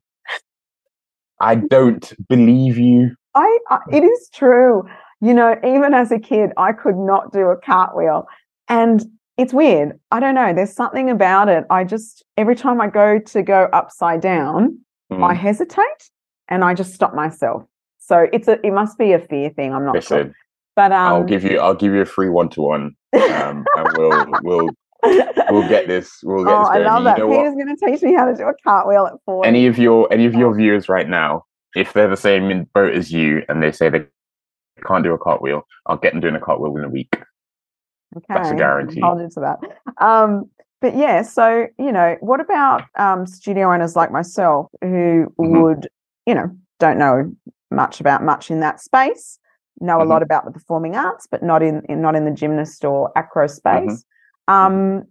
[1.41, 3.15] I don't believe you.
[3.35, 4.89] I, I it is true.
[5.21, 8.27] You know, even as a kid, I could not do a cartwheel.
[8.69, 9.05] And
[9.37, 9.99] it's weird.
[10.11, 10.53] I don't know.
[10.53, 11.65] There's something about it.
[11.71, 14.79] I just every time I go to go upside down,
[15.13, 15.25] mm.
[15.25, 16.11] I hesitate
[16.49, 17.65] and I just stop myself.
[17.99, 19.75] So it's a it must be a fear thing.
[19.75, 20.35] I'm not Listen, sure.
[20.77, 22.97] But um, I'll give you I'll give you a free one to one.
[23.13, 23.67] and
[23.97, 24.71] we'll we'll
[25.05, 26.21] we'll get this.
[26.23, 26.87] We'll get oh, this going.
[26.87, 27.17] I love that.
[27.17, 29.47] Peter's going to teach me how to do a cartwheel at four.
[29.47, 33.13] Any of your any of your viewers right now, if they're the same boat as
[33.13, 34.07] you, and they say they
[34.87, 37.17] can't do a cartwheel, I'll get them doing a cartwheel in a week.
[38.17, 39.01] Okay, that's a guarantee.
[39.01, 39.59] Hold you to that.
[40.03, 45.61] Um, but yeah, so you know, what about um, studio owners like myself who mm-hmm.
[45.63, 45.89] would,
[46.27, 47.33] you know, don't know
[47.71, 49.39] much about much in that space,
[49.81, 50.03] know mm-hmm.
[50.03, 53.13] a lot about the performing arts, but not in, in not in the gymnast or
[53.17, 53.83] acro space.
[53.83, 53.95] Mm-hmm.
[54.49, 55.05] Um,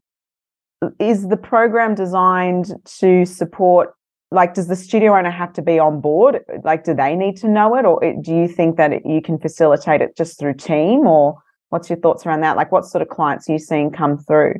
[0.99, 3.93] is the program designed to support?
[4.29, 6.41] Like, does the studio owner have to be on board?
[6.63, 9.37] Like, do they need to know it, or do you think that it, you can
[9.39, 11.07] facilitate it just through team?
[11.07, 11.37] Or
[11.69, 12.57] what's your thoughts around that?
[12.57, 14.55] Like, what sort of clients are you seeing come through?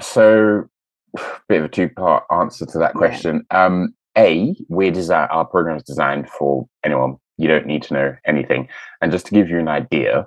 [0.00, 0.68] So,
[1.16, 3.46] a bit of a two part answer to that question.
[3.50, 3.64] Yeah.
[3.64, 7.16] Um, a, we're design our program is designed for anyone.
[7.38, 8.68] You don't need to know anything.
[9.00, 10.26] And just to give you an idea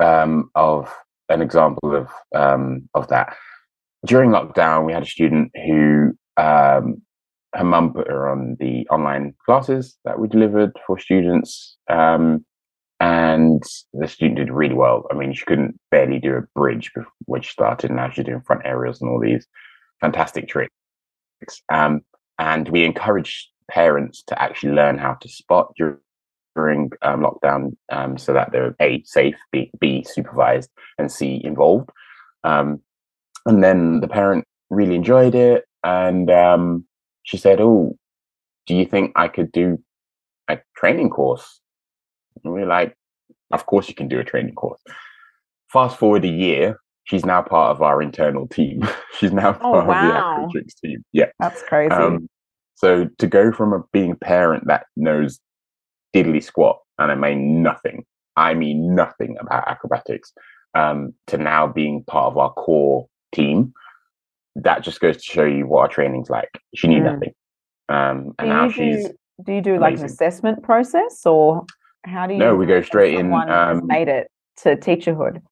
[0.00, 0.94] um, of
[1.28, 3.36] an example of um, of that,
[4.06, 7.02] during lockdown, we had a student who um,
[7.54, 11.76] her mum put her on the online classes that we delivered for students.
[11.88, 12.44] Um,
[13.00, 15.06] and the student did really well.
[15.10, 16.90] I mean, she couldn't barely do a bridge
[17.26, 17.90] when she started.
[17.90, 19.46] Now she's doing front aerials and all these
[20.00, 20.72] fantastic tricks.
[21.72, 22.02] Um,
[22.38, 25.98] and we encourage parents to actually learn how to spot during,
[26.54, 31.90] during um, lockdown um, so that they're a safe, b, b supervised, and c involved.
[32.44, 32.80] Um,
[33.46, 36.84] and then the parent really enjoyed it, and um,
[37.22, 37.96] she said, "Oh,
[38.66, 39.78] do you think I could do
[40.48, 41.60] a training course?"
[42.42, 42.96] And we're like,
[43.52, 44.80] "Of course you can do a training course."
[45.72, 48.82] Fast forward a year, she's now part of our internal team.
[49.18, 50.44] she's now oh, part oh, wow.
[50.44, 51.04] of the Acrotrix team.
[51.12, 51.92] Yeah, that's crazy.
[51.92, 52.28] Um,
[52.74, 55.40] so to go from a being a parent that knows
[56.14, 58.04] diddly squat, and I mean nothing,
[58.36, 60.32] I mean nothing about acrobatics,
[60.74, 63.72] um, to now being part of our core team,
[64.56, 66.50] that just goes to show you what our training's like.
[66.74, 67.12] She knew mm.
[67.12, 67.32] nothing,
[67.88, 69.08] um, and now she's.
[69.08, 69.14] Do,
[69.46, 69.80] do you do amazing.
[69.80, 71.64] like an assessment process, or
[72.04, 72.38] how do you?
[72.38, 73.32] No, we go straight in.
[73.32, 75.42] Um, made it to teacherhood.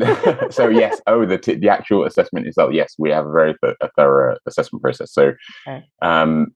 [0.50, 2.72] so yes, oh the t- the actual assessment itself.
[2.72, 5.12] Yes, we have a very th- a thorough assessment process.
[5.12, 5.32] So,
[5.66, 5.84] okay.
[6.02, 6.48] um,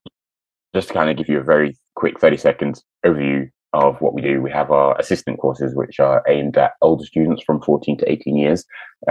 [0.75, 4.23] just to kind of give you a very quick thirty seconds overview of what we
[4.23, 8.11] do, we have our assistant courses, which are aimed at older students from fourteen to
[8.13, 8.65] eighteen years,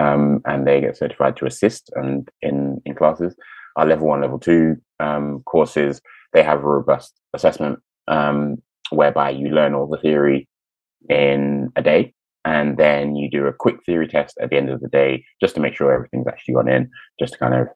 [0.04, 3.34] um, and they get certified to assist and in in classes.
[3.78, 6.02] Our level one, level two um, courses,
[6.34, 8.58] they have a robust assessment um,
[8.90, 10.40] whereby you learn all the theory
[11.08, 12.14] in a day
[12.46, 15.56] and then you do a quick theory test at the end of the day just
[15.56, 17.68] to make sure everything's actually gone in, just to kind of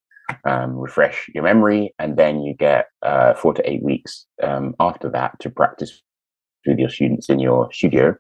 [0.46, 5.10] um, refresh your memory, and then you get uh, four to eight weeks um, after
[5.10, 6.02] that to practice
[6.66, 8.16] with your students in your studio.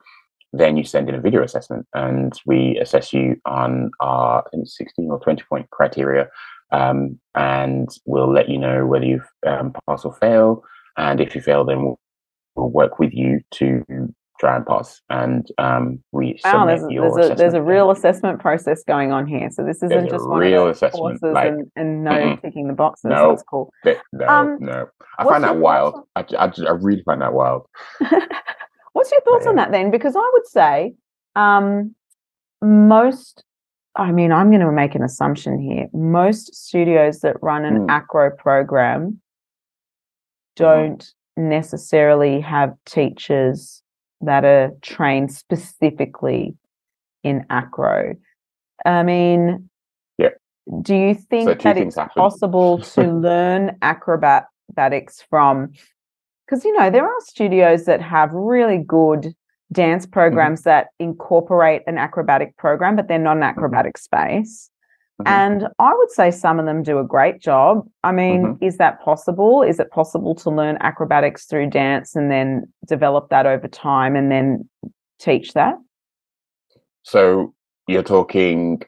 [0.52, 5.20] Then you send in a video assessment, and we assess you on our 16 or
[5.20, 6.30] 20 point criteria,
[6.72, 10.64] um, and we'll let you know whether you've um, pass or fail.
[10.98, 12.00] And if you fail, then we'll,
[12.56, 14.14] we'll work with you to
[14.48, 19.12] and pass and um, we wow, there's, there's a, there's a real assessment process going
[19.12, 19.50] on here.
[19.52, 22.46] So this isn't there's just one real of those courses like, and, and no mm-hmm.
[22.46, 23.06] ticking the boxes.
[23.06, 23.72] No, That's cool.
[23.86, 24.88] no, um, no.
[25.20, 26.08] I find that wild.
[26.16, 27.68] I, I, I, really find that wild.
[28.94, 29.50] what's your thoughts yeah.
[29.50, 29.92] on that then?
[29.92, 30.94] Because I would say
[31.36, 31.96] um,
[32.62, 33.44] most
[33.96, 35.88] I mean, I'm going to make an assumption here.
[35.94, 37.86] Most studios that run an mm.
[37.90, 40.64] acro program mm-hmm.
[40.64, 41.14] don't mm.
[41.38, 43.83] necessarily have teachers
[44.26, 46.56] that are trained specifically
[47.24, 48.16] in acro.
[48.86, 49.70] I mean,
[50.18, 50.30] yeah.
[50.82, 52.14] Do you think so that it's happen.
[52.16, 55.72] possible to learn acrobatics from?
[56.46, 59.34] Because you know there are studios that have really good
[59.72, 60.14] dance mm-hmm.
[60.14, 60.70] programs mm-hmm.
[60.70, 63.58] that incorporate an acrobatic program, but they're not an mm-hmm.
[63.58, 64.70] acrobatic space.
[65.24, 65.28] Mm-hmm.
[65.28, 67.88] And I would say some of them do a great job.
[68.04, 68.64] I mean, mm-hmm.
[68.64, 69.64] is that possible?
[69.64, 74.32] Is it possible to learn acrobatics through dance and then develop that over time and
[74.32, 74.68] then
[75.20, 75.76] teach that?
[77.04, 77.54] So
[77.88, 78.82] you're talking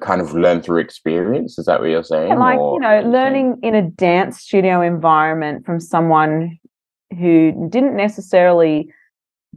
[0.00, 3.02] kind of learn through experience is that what you're saying yeah, like or, you know
[3.02, 6.58] learning in a dance studio environment from someone
[7.18, 8.90] who didn't necessarily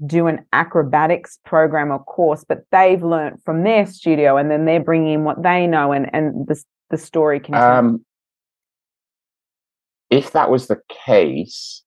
[0.06, 4.84] do an acrobatics program or course, but they've learned from their studio and then they're
[4.84, 7.64] bringing in what they know and, and the, the story continues.
[7.64, 8.06] Um,
[10.10, 11.82] if that was the case,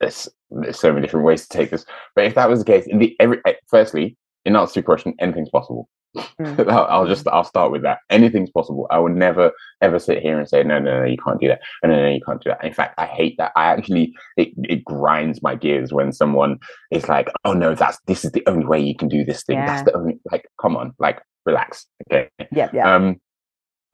[0.00, 2.86] there's, there's so many different ways to take this, but if that was the case,
[2.86, 5.88] in the every eh, firstly, in answer to your question, anything's possible.
[6.40, 6.70] Mm.
[6.70, 7.98] I'll just I'll start with that.
[8.08, 8.86] Anything's possible.
[8.90, 11.60] I would never ever sit here and say no, no, no, you can't do that.
[11.84, 12.64] No, no, no, you can't do that.
[12.64, 13.52] In fact, I hate that.
[13.56, 16.58] I actually it, it grinds my gears when someone
[16.90, 19.58] is like, oh no, that's this is the only way you can do this thing.
[19.58, 19.66] Yeah.
[19.66, 22.30] That's the only like, come on, like relax, okay.
[22.50, 22.94] Yeah, yeah.
[22.94, 23.20] Um,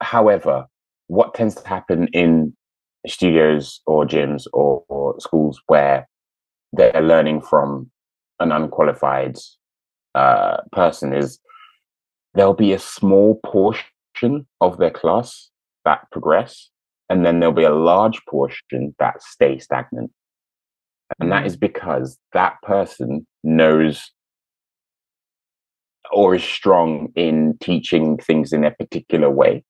[0.01, 0.65] however,
[1.07, 2.55] what tends to happen in
[3.05, 6.07] studios or gyms or, or schools where
[6.73, 7.89] they're learning from
[8.39, 9.37] an unqualified
[10.15, 11.39] uh, person is
[12.37, 15.49] there'll be a small portion of their class
[15.85, 16.69] that progress,
[17.09, 20.11] and then there'll be a large portion that stay stagnant.
[21.19, 21.61] And that is mm.
[21.61, 24.11] because that person knows
[26.11, 29.63] or is strong in teaching things in a particular way.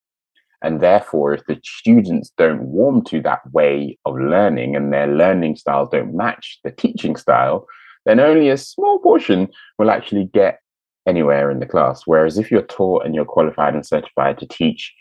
[0.62, 5.56] And therefore, if the students don't warm to that way of learning and their learning
[5.56, 7.66] styles don't match the teaching style,
[8.04, 10.60] then only a small portion will actually get
[11.08, 12.02] anywhere in the class.
[12.04, 14.94] Whereas if you're taught and you're qualified and certified to teach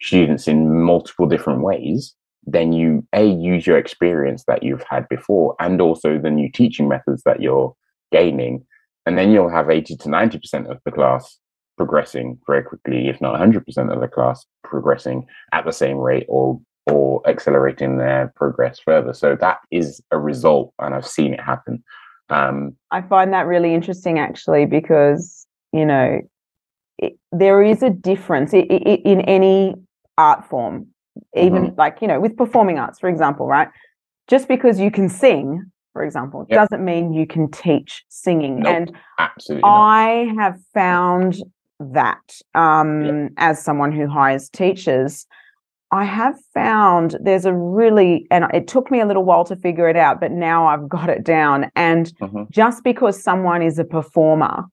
[0.00, 2.14] students in multiple different ways,
[2.46, 6.88] then you a use your experience that you've had before and also the new teaching
[6.88, 7.74] methods that you're
[8.12, 8.64] gaining.
[9.06, 11.38] And then you'll have 80 to 90% of the class
[11.76, 16.60] progressing very quickly if not 100% of the class progressing at the same rate or
[16.86, 19.14] or accelerating their progress further.
[19.14, 21.82] So that is a result and i've seen it happen.
[22.30, 25.43] Um, i find that really interesting actually because
[25.74, 26.20] you know
[26.98, 29.74] it, there is a difference in, in any
[30.16, 30.86] art form
[31.36, 31.78] even mm-hmm.
[31.78, 33.68] like you know with performing arts for example right
[34.28, 36.60] just because you can sing for example yep.
[36.60, 40.42] doesn't mean you can teach singing nope, and absolutely i not.
[40.42, 41.36] have found
[41.80, 43.32] that um, yep.
[43.36, 45.26] as someone who hires teachers
[45.90, 49.88] i have found there's a really and it took me a little while to figure
[49.88, 52.44] it out but now i've got it down and mm-hmm.
[52.50, 54.64] just because someone is a performer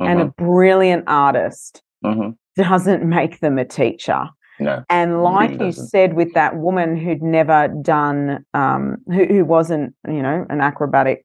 [0.00, 0.10] mm-hmm.
[0.10, 0.44] and a mm-hmm.
[0.44, 2.30] brilliant artist mm-hmm.
[2.56, 4.28] doesn't make them a teacher
[4.60, 9.94] no, and like you said, with that woman who'd never done, um, who, who wasn't,
[10.06, 11.24] you know, an acrobatic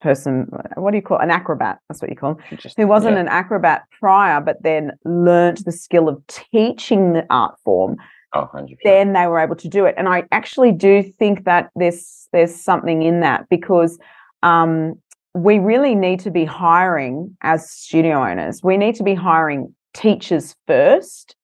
[0.00, 1.22] person, what do you call it?
[1.22, 1.78] an acrobat?
[1.88, 2.58] That's what you call them.
[2.76, 3.20] Who wasn't yeah.
[3.20, 7.96] an acrobat prior, but then learnt the skill of teaching the art form.
[8.34, 8.76] Oh, 100%.
[8.82, 12.54] Then they were able to do it, and I actually do think that there's there's
[12.54, 13.98] something in that because
[14.42, 14.94] um,
[15.34, 18.62] we really need to be hiring as studio owners.
[18.62, 21.36] We need to be hiring teachers first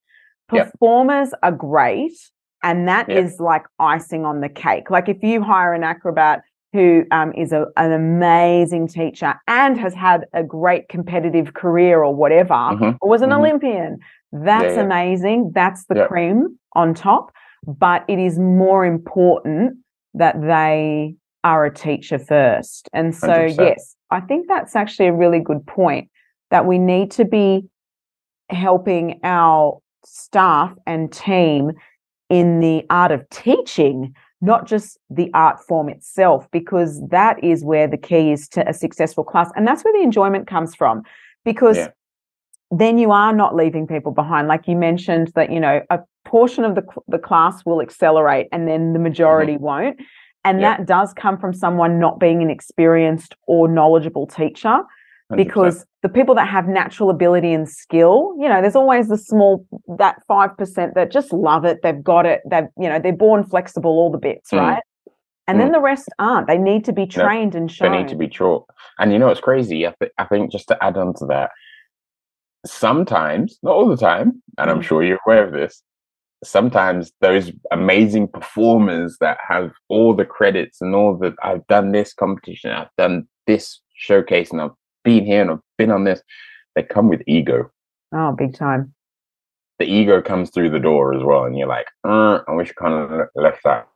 [0.48, 1.38] Performers yep.
[1.42, 2.18] are great.
[2.62, 3.24] And that yep.
[3.24, 4.90] is like icing on the cake.
[4.90, 9.94] Like if you hire an acrobat who um, is a, an amazing teacher and has
[9.94, 12.96] had a great competitive career or whatever, mm-hmm.
[13.00, 13.40] or was an mm-hmm.
[13.40, 13.98] Olympian,
[14.32, 14.80] that's yeah, yeah.
[14.80, 15.52] amazing.
[15.54, 16.08] That's the yep.
[16.08, 17.32] cream on top.
[17.66, 19.76] But it is more important
[20.14, 22.88] that they are a teacher first.
[22.92, 23.58] And so, 100%.
[23.58, 26.10] yes, I think that's actually a really good point
[26.50, 27.68] that we need to be
[28.50, 31.72] helping our staff and team
[32.30, 37.86] in the art of teaching, not just the art form itself, because that is where
[37.86, 39.50] the key is to a successful class.
[39.56, 41.02] And that's where the enjoyment comes from,
[41.44, 41.88] because yeah.
[42.70, 44.48] then you are not leaving people behind.
[44.48, 48.68] Like you mentioned, that, you know, a portion of the, the class will accelerate and
[48.68, 49.64] then the majority mm-hmm.
[49.64, 50.00] won't.
[50.44, 50.76] And yeah.
[50.76, 54.78] that does come from someone not being an experienced or knowledgeable teacher
[55.36, 59.66] because the people that have natural ability and skill, you know, there's always the small
[59.98, 61.80] that five percent that just love it.
[61.82, 62.40] They've got it.
[62.50, 64.58] They've you know they're born flexible, all the bits, mm.
[64.58, 64.82] right?
[65.46, 65.62] And mm.
[65.62, 66.46] then the rest aren't.
[66.46, 67.92] They need to be trained no, and shown.
[67.92, 68.66] They need to be taught.
[68.98, 69.86] And you know it's crazy?
[69.86, 71.50] I, th- I think just to add on to that,
[72.64, 74.72] sometimes, not all the time, and mm.
[74.72, 75.82] I'm sure you're aware of this,
[76.44, 82.12] sometimes those amazing performers that have all the credits and all that I've done this
[82.14, 84.70] competition, I've done this showcase, and I've
[85.04, 86.22] been here and I've been on this.
[86.74, 87.70] They come with ego.
[88.14, 88.94] Oh, big time.
[89.78, 92.74] The ego comes through the door as well, and you're like, uh, I wish you
[92.74, 93.88] kind of left that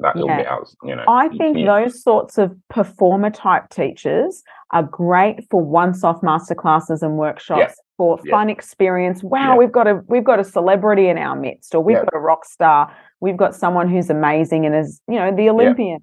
[0.00, 0.72] that little bit out.
[0.84, 7.02] You know, I think those sorts of performer type teachers are great for once-off masterclasses
[7.02, 7.60] and workshops.
[7.60, 7.72] Yeah.
[8.00, 8.30] For yeah.
[8.30, 9.22] fun experience.
[9.22, 12.18] Wow, we've got a we've got a celebrity in our midst, or we've got a
[12.18, 12.90] rock star.
[13.20, 16.00] We've got someone who's amazing and is, you know, the Olympian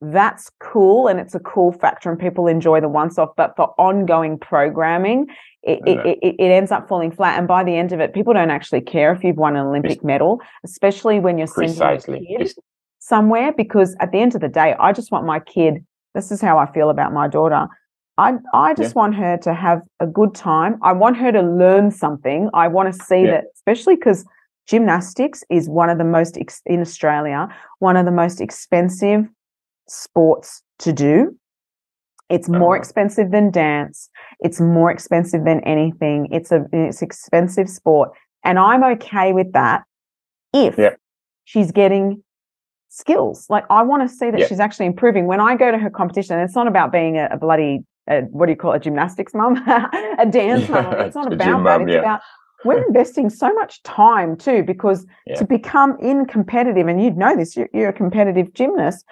[0.00, 3.68] that's cool and it's a cool factor and people enjoy the once off but for
[3.78, 5.26] ongoing programming
[5.62, 6.02] it, yeah.
[6.02, 8.50] it, it, it, ends up falling flat and by the end of it people don't
[8.50, 12.18] actually care if you've won an olympic medal especially when you're Precisely.
[12.18, 12.52] sending kid
[12.98, 15.82] somewhere because at the end of the day i just want my kid
[16.14, 17.66] this is how i feel about my daughter
[18.18, 19.00] i, I just yeah.
[19.00, 22.92] want her to have a good time i want her to learn something i want
[22.92, 23.30] to see yeah.
[23.32, 24.24] that especially because
[24.66, 27.48] gymnastics is one of the most in australia
[27.78, 29.26] one of the most expensive
[29.88, 31.36] sports to do.
[32.28, 32.80] It's more uh-huh.
[32.80, 34.10] expensive than dance.
[34.40, 36.28] It's more expensive than anything.
[36.32, 38.10] It's a it's expensive sport,
[38.44, 39.84] and I'm okay with that
[40.52, 40.96] if yeah.
[41.44, 42.24] she's getting
[42.88, 43.46] skills.
[43.48, 44.46] Like I want to see that yeah.
[44.48, 45.26] she's actually improving.
[45.26, 48.46] When I go to her competition, it's not about being a, a bloody a, what
[48.46, 49.56] do you call it, a gymnastics mum,
[50.18, 50.92] a dance mum.
[50.94, 51.80] It's not about that.
[51.82, 51.98] It's yeah.
[51.98, 52.20] about
[52.64, 57.56] we're investing so much time too because to become in competitive, and you'd know this,
[57.56, 59.04] you're, you're a competitive gymnast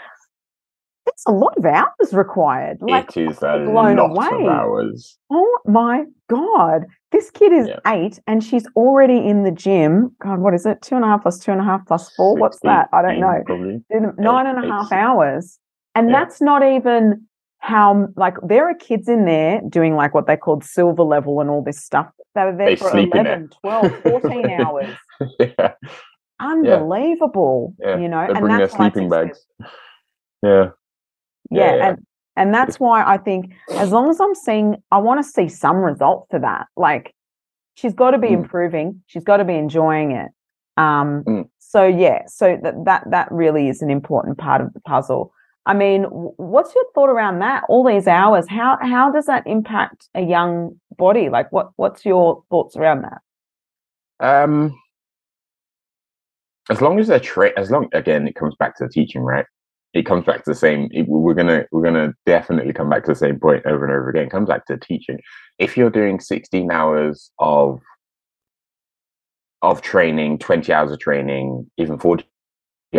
[1.07, 2.79] it's a lot of hours required.
[2.81, 4.45] Like, it is a blown lot away.
[4.45, 5.19] of hours.
[5.31, 6.87] Oh my god!
[7.13, 7.79] This kid is yeah.
[7.87, 10.15] eight, and she's already in the gym.
[10.23, 10.81] God, what is it?
[10.83, 12.37] Two and a half plus two and a half plus four.
[12.37, 12.89] What's that?
[12.93, 13.43] I don't know.
[13.47, 13.83] Probably.
[13.91, 15.59] Nine and a half hours,
[15.95, 16.21] and yeah.
[16.21, 17.27] that's not even
[17.65, 21.49] how like there are kids in there doing like what they called silver level and
[21.49, 22.07] all this stuff.
[22.35, 24.95] They were there they for 11, 12, 14 hours.
[25.41, 25.73] yeah.
[26.41, 27.75] Unbelievable.
[27.79, 27.97] Yeah.
[27.97, 29.47] You know, they and bring their sleeping bags.
[30.43, 30.71] Yeah.
[31.51, 31.89] Yeah, yeah.
[31.89, 32.07] and
[32.37, 35.79] and that's why I think as long as I'm seeing, I want to see some
[35.79, 36.67] result for that.
[36.77, 37.15] Like
[37.77, 38.43] she's got to be mm.
[38.43, 39.03] improving.
[39.07, 40.31] She's got to be enjoying it.
[40.77, 41.49] Um, mm.
[41.61, 45.33] So yeah, so that that that really is an important part of the puzzle.
[45.67, 47.65] I mean, what's your thought around that?
[47.69, 51.31] All these hours, how how does that impact a young body?
[51.31, 53.21] Like, what what's your thoughts around that?
[54.21, 54.79] Um,
[56.71, 59.47] as long as they're tra- as long again, it comes back to the teaching, right?
[59.95, 60.89] It comes back to the same.
[60.93, 64.11] It, we're gonna we're gonna definitely come back to the same point over and over
[64.11, 64.25] again.
[64.25, 65.19] It comes back to teaching.
[65.59, 67.81] If you're doing 16 hours of
[69.63, 72.27] of training, 20 hours of training, even 40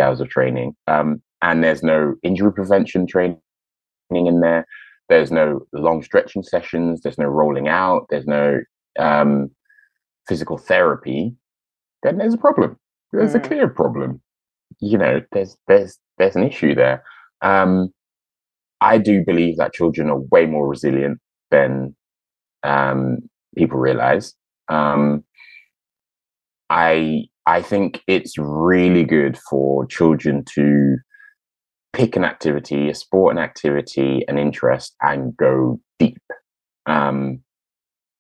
[0.02, 3.38] hours of training, um, and there's no injury prevention training
[4.10, 4.66] in there.
[5.10, 7.02] There's no long stretching sessions.
[7.02, 8.08] There's no rolling out.
[8.10, 8.62] There's no
[8.98, 9.52] um,
[10.28, 11.36] physical therapy.
[12.02, 12.78] Then there's a problem.
[13.12, 13.44] There's mm.
[13.44, 14.22] a clear problem.
[14.80, 17.04] You know, there's there's there's an issue there.
[17.44, 17.94] Um,
[18.82, 21.20] I do believe that children are way more resilient
[21.52, 21.96] than
[22.64, 23.20] um,
[23.56, 24.34] people realize.
[24.68, 25.24] Um,
[26.72, 30.98] I I think it's really good for children to
[31.96, 36.22] pick an activity, a sport, an activity, an interest, and go deep,
[36.88, 37.40] um,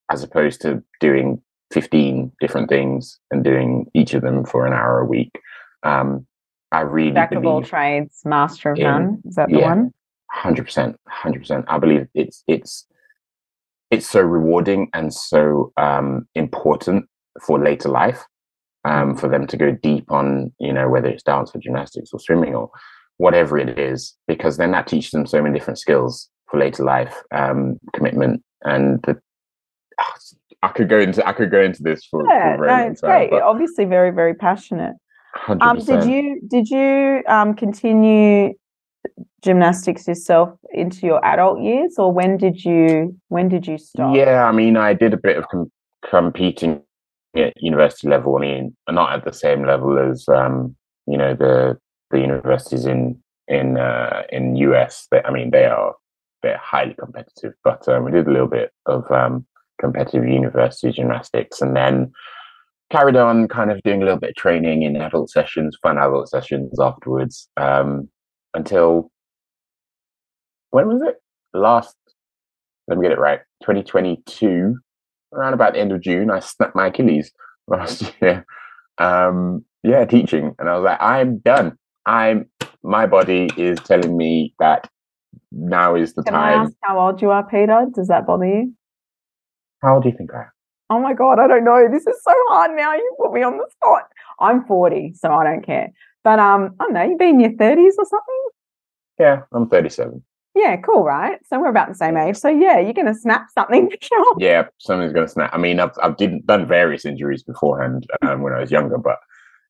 [0.09, 1.41] as opposed to doing
[1.73, 5.37] 15 different things and doing each of them for an hour a week.
[5.83, 6.25] Um,
[6.71, 9.21] I really Jack of all trades, master of in, none.
[9.25, 9.93] Is that the yeah, one?
[10.31, 11.65] Hundred percent, hundred percent.
[11.67, 12.85] I believe it's it's
[13.91, 17.05] it's so rewarding and so um, important
[17.45, 18.23] for later life.
[18.83, 22.19] Um, for them to go deep on, you know, whether it's dance or gymnastics or
[22.19, 22.69] swimming or
[23.17, 27.15] whatever it is, because then that teaches them so many different skills for later life,
[27.33, 29.19] um, commitment, and the,
[30.61, 33.29] I could go into I could go into this for, yeah, for no, it's time,
[33.29, 33.41] great.
[33.41, 34.93] Obviously, very very passionate.
[35.47, 38.53] Um, did you did you um, continue
[39.43, 44.15] gymnastics yourself into your adult years, or when did you when did you stop?
[44.15, 45.71] Yeah, I mean, I did a bit of com-
[46.09, 46.81] competing
[47.35, 48.35] at university level.
[48.37, 51.77] I mean, not at the same level as um, you know the
[52.15, 55.07] the universities in in uh, in US.
[55.11, 55.93] They, I mean, they are
[56.41, 57.53] they're highly competitive.
[57.63, 59.45] But um, we did a little bit of um,
[59.79, 62.11] competitive university gymnastics, and then
[62.91, 66.29] carried on kind of doing a little bit of training in adult sessions, fun adult
[66.29, 68.07] sessions afterwards, um,
[68.53, 69.11] until
[70.69, 71.15] when was it?
[71.53, 71.95] Last,
[72.87, 74.75] let me get it right, 2022,
[75.33, 77.31] around about the end of June, I snapped my Achilles
[77.67, 78.45] last year.
[78.97, 81.77] Um, yeah, teaching, and I was like, I'm done.
[82.05, 82.49] I'm
[82.83, 84.89] my body is telling me that
[85.51, 86.59] now is the Can time.
[86.59, 87.87] I ask how old you are, Peter?
[87.93, 88.73] Does that bother you?
[89.81, 90.51] How old do you think I am?
[90.91, 91.87] Oh my god, I don't know.
[91.91, 92.93] This is so hard now.
[92.93, 94.03] You put me on the spot.
[94.39, 95.91] I'm 40, so I don't care.
[96.23, 98.43] But um, I don't know, you've been in your 30s or something?
[99.19, 100.23] Yeah, I'm 37.
[100.55, 101.39] Yeah, cool, right?
[101.47, 102.37] So we're about the same age.
[102.37, 104.35] So yeah, you're gonna snap something for sure.
[104.37, 105.51] Yeah, something's gonna snap.
[105.53, 109.17] I mean, I've I've did, done various injuries beforehand um, when I was younger, but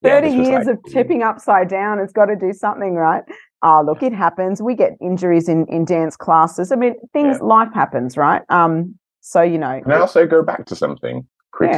[0.06, 3.24] 30 yeah, years like, of tipping upside down it's got to do something right?
[3.62, 4.62] Oh look it happens.
[4.62, 6.72] We get injuries in in dance classes.
[6.72, 7.46] I mean things yeah.
[7.46, 8.42] life happens right?
[8.50, 9.82] Um so you know.
[9.84, 11.28] And i also go back to something?
[11.52, 11.76] Quickly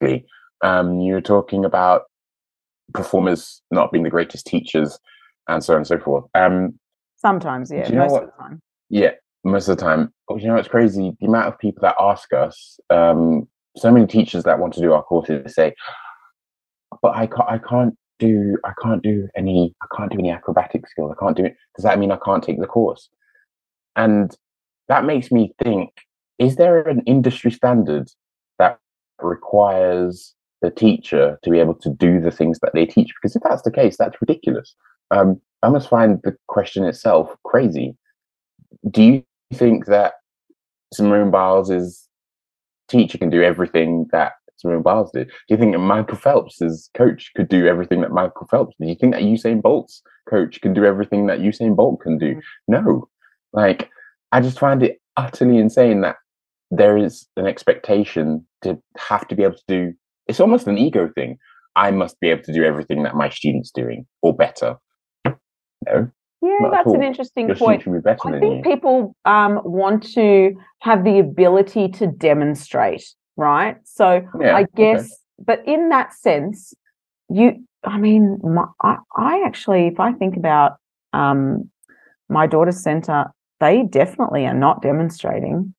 [0.00, 0.18] yeah.
[0.62, 2.02] um you were talking about
[2.94, 4.98] performers not being the greatest teachers
[5.48, 6.24] and so on and so forth.
[6.34, 6.78] Um
[7.16, 8.60] sometimes yeah most of the time.
[8.88, 9.12] Yeah
[9.44, 10.12] most of the time.
[10.28, 11.16] Oh, you know it's crazy?
[11.20, 14.92] The amount of people that ask us um so many teachers that want to do
[14.92, 15.74] our courses say
[17.02, 20.88] but I can't, I can't do, I can't do any, I can't do any acrobatic
[20.88, 21.12] skills.
[21.12, 21.56] I can't do it.
[21.76, 23.08] Does that mean I can't take the course?
[23.96, 24.34] And
[24.88, 25.90] that makes me think:
[26.38, 28.08] Is there an industry standard
[28.58, 28.78] that
[29.20, 33.10] requires the teacher to be able to do the things that they teach?
[33.20, 34.74] Because if that's the case, that's ridiculous.
[35.10, 37.96] Um, I must find the question itself crazy.
[38.90, 40.14] Do you think that
[40.92, 42.08] Simone Biles'
[42.88, 44.32] teacher can do everything that
[44.62, 45.28] Simone Biles did.
[45.28, 48.86] Do you think Michael Phelps's coach could do everything that Michael Phelps did?
[48.86, 52.36] Do you think that Usain Bolt's coach can do everything that Usain Bolt can do?
[52.36, 52.42] Mm.
[52.68, 53.08] No.
[53.52, 53.90] Like,
[54.30, 56.16] I just find it utterly insane that
[56.70, 59.92] there is an expectation to have to be able to do
[60.26, 61.38] it's almost an ego thing.
[61.74, 64.76] I must be able to do everything that my student's doing or better.
[65.26, 66.10] No.
[66.42, 67.86] Yeah, that's an interesting Your point.
[67.86, 68.72] I think you.
[68.72, 73.04] people um, want to have the ability to demonstrate
[73.36, 73.76] right?
[73.84, 75.12] So yeah, I guess, okay.
[75.44, 76.74] but in that sense,
[77.28, 80.76] you, I mean, my, I, I actually, if I think about
[81.12, 81.70] um,
[82.28, 83.26] my daughter's center,
[83.60, 85.74] they definitely are not demonstrating.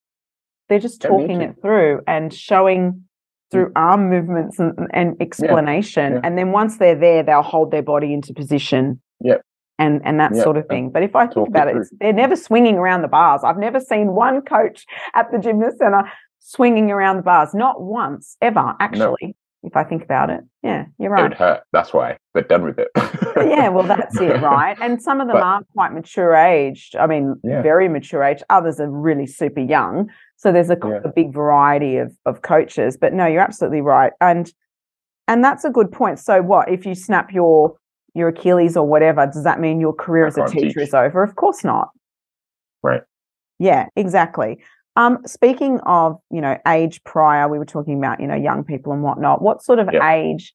[0.70, 3.04] They're just talking it through and showing
[3.52, 3.74] through mm.
[3.76, 6.14] arm movements and, and explanation.
[6.14, 6.20] Yeah.
[6.20, 6.22] Yeah.
[6.24, 9.02] And then once they're there, they'll hold their body into position.
[9.22, 9.42] Yep.
[9.80, 10.44] And, and that yep.
[10.44, 10.92] sort of thing.
[10.92, 13.42] But if I think about it, it they're never swinging around the bars.
[13.44, 16.10] I've never seen one coach at the gymnast center
[16.44, 17.54] swinging around the bars.
[17.54, 19.18] Not once, ever, actually.
[19.22, 19.34] No
[19.64, 20.42] if I think about it.
[20.62, 21.22] Yeah, you're right.
[21.22, 21.64] It would hurt.
[21.72, 22.90] That's why they're done with it.
[23.38, 24.78] yeah, well, that's it, right?
[24.82, 26.96] And some of them but, are quite mature aged.
[26.98, 27.62] I mean, yeah.
[27.62, 28.44] very mature age.
[28.50, 30.10] Others are really super young.
[30.36, 31.00] So there's a, yeah.
[31.06, 32.98] a, big variety of of coaches.
[32.98, 34.12] But no, you're absolutely right.
[34.20, 34.52] And
[35.28, 36.20] and that's a good point.
[36.20, 37.78] So what if you snap your
[38.14, 39.26] your Achilles or whatever?
[39.26, 40.90] Does that mean your career as a teacher teach.
[40.90, 41.24] is over?
[41.24, 41.90] Of course not.
[42.82, 43.02] Right.
[43.60, 44.62] Yeah, exactly.
[44.96, 48.94] Um, speaking of, you know, age prior, we were talking about, you know, young people
[48.94, 49.42] and whatnot.
[49.42, 50.04] What sort of yep.
[50.04, 50.54] age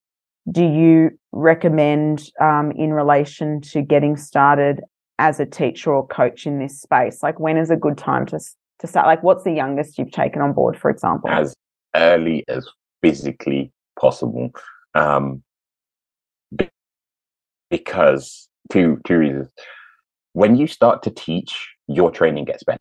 [0.50, 4.80] do you recommend um, in relation to getting started
[5.18, 7.22] as a teacher or coach in this space?
[7.22, 8.38] Like, when is a good time to
[8.78, 9.06] to start?
[9.06, 11.30] Like, what's the youngest you've taken on board, for example?
[11.30, 11.54] As
[11.96, 12.68] early as
[13.02, 14.50] physically possible,
[14.94, 15.42] um,
[17.70, 19.50] because two two reasons.
[20.34, 22.78] When you start to teach, your training gets better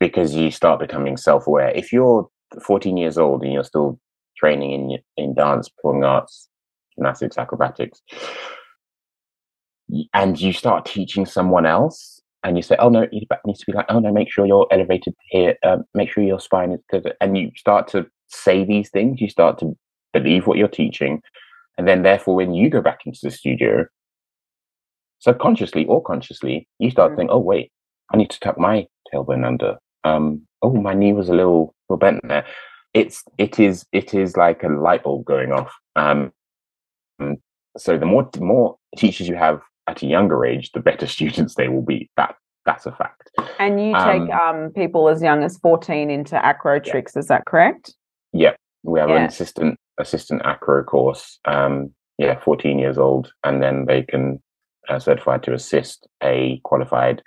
[0.00, 1.68] because you start becoming self-aware.
[1.68, 2.28] If you're
[2.62, 4.00] 14 years old and you're still
[4.36, 6.48] training in in dance, performing arts,
[6.96, 8.00] gymnastics, acrobatics,
[10.14, 13.72] and you start teaching someone else, and you say, "Oh no, it needs to be
[13.72, 17.12] like, oh no, make sure you're elevated here, um, make sure your spine is," good.
[17.20, 19.76] and you start to say these things, you start to
[20.12, 21.20] believe what you're teaching,
[21.78, 23.84] and then therefore, when you go back into the studio,
[25.18, 27.18] subconsciously or consciously, you start mm-hmm.
[27.18, 27.70] thinking, "Oh wait,
[28.12, 31.98] I need to tuck my tailbone under um, oh, my knee was a little, little
[31.98, 32.46] bent there.
[32.92, 35.72] It's it is it is like a light bulb going off.
[35.94, 36.32] Um,
[37.76, 41.68] so the more more teachers you have at a younger age, the better students they
[41.68, 42.10] will be.
[42.16, 42.34] That
[42.66, 43.30] that's a fact.
[43.58, 47.12] And you take um, um people as young as fourteen into acrotrix.
[47.14, 47.20] Yeah.
[47.20, 47.94] Is that correct?
[48.32, 49.16] Yeah, we have yeah.
[49.18, 51.38] an assistant assistant acro course.
[51.44, 54.42] Um, yeah, fourteen years old, and then they can
[54.88, 57.22] uh, certified to assist a qualified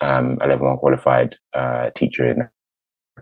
[0.00, 2.48] um, a level one qualified uh, teacher in.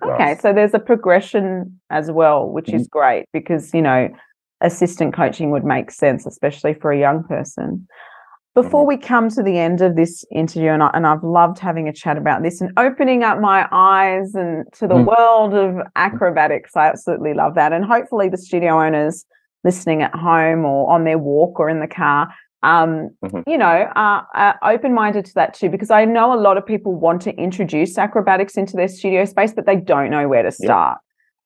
[0.03, 2.77] Okay, so there's a progression as well, which mm-hmm.
[2.77, 4.09] is great because you know
[4.63, 7.87] assistant coaching would make sense, especially for a young person.
[8.55, 8.89] Before mm-hmm.
[8.89, 11.93] we come to the end of this interview, and, I, and I've loved having a
[11.93, 15.07] chat about this and opening up my eyes and to the mm.
[15.07, 17.73] world of acrobatics, I absolutely love that.
[17.73, 19.25] And hopefully, the studio owners
[19.65, 22.29] listening at home or on their walk or in the car
[22.63, 23.41] um, mm-hmm.
[23.49, 26.65] you know, uh, uh, open minded to that too, because I know a lot of
[26.65, 30.53] people want to introduce acrobatics into their studio space, but they don't know where to
[30.53, 30.99] start.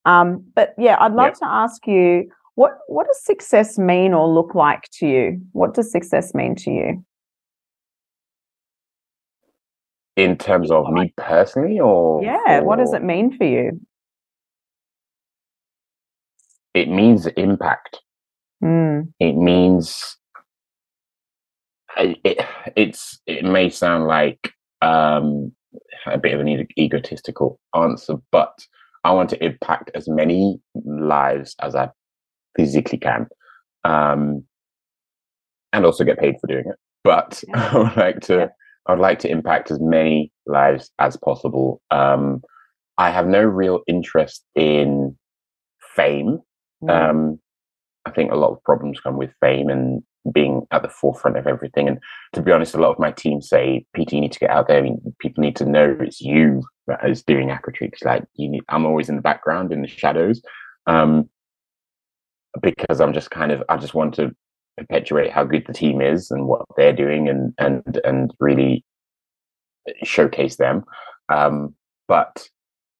[0.05, 4.55] Um, but yeah, I'd love to ask you what what does success mean or look
[4.55, 5.41] like to you?
[5.51, 7.05] What does success mean to you?
[10.15, 13.79] In terms of me personally, or yeah, what does it mean for you?
[16.73, 17.99] It means impact.
[18.63, 19.13] Mm.
[19.19, 20.17] It means
[21.97, 22.45] it,
[22.75, 25.51] it's it may sound like um,
[26.05, 28.65] a bit of an egotistical answer, but
[29.03, 31.89] I want to impact as many lives as I
[32.55, 33.27] physically can,
[33.83, 34.43] um,
[35.73, 36.75] and also get paid for doing it.
[37.03, 37.69] But yeah.
[37.71, 38.47] I would like to yeah.
[38.87, 41.81] I would like to impact as many lives as possible.
[41.91, 42.41] Um,
[42.97, 45.17] I have no real interest in
[45.95, 46.39] fame.
[46.83, 47.09] Mm.
[47.09, 47.39] Um,
[48.05, 51.47] I think a lot of problems come with fame, and being at the forefront of
[51.47, 51.87] everything.
[51.87, 51.99] And
[52.33, 54.67] to be honest, a lot of my team say, Peter, you need to get out
[54.67, 54.79] there.
[54.79, 58.03] I mean, people need to know it's you that is doing acrotrix.
[58.03, 60.41] Like you need, I'm always in the background in the shadows.
[60.85, 61.29] Um,
[62.61, 64.35] because I'm just kind of, I just want to
[64.77, 68.83] perpetuate how good the team is and what they're doing and, and, and really
[70.03, 70.83] showcase them.
[71.29, 71.75] Um,
[72.07, 72.47] but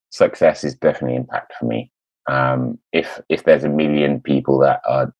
[0.10, 1.92] success is definitely impact for me.
[2.30, 5.14] Um, if, if there's a million people that are,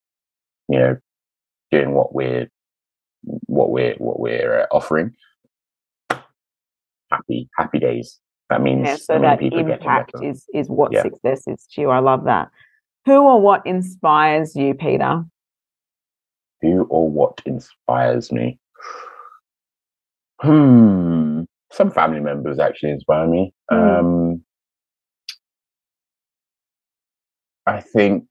[0.68, 0.97] you know,
[1.72, 2.49] doing what we're
[3.24, 5.13] what we're what we're uh, offering.
[7.11, 8.20] Happy happy days.
[8.49, 11.03] That means yeah, so that impact is is what yeah.
[11.03, 12.49] success is to you i love that.
[13.05, 15.24] Who or what inspires you peter?
[16.61, 18.59] Who or what inspires me?
[20.41, 21.43] Hmm.
[21.72, 23.53] Some family members actually inspire me.
[23.72, 23.99] Mm.
[23.99, 24.41] um
[27.65, 28.24] i think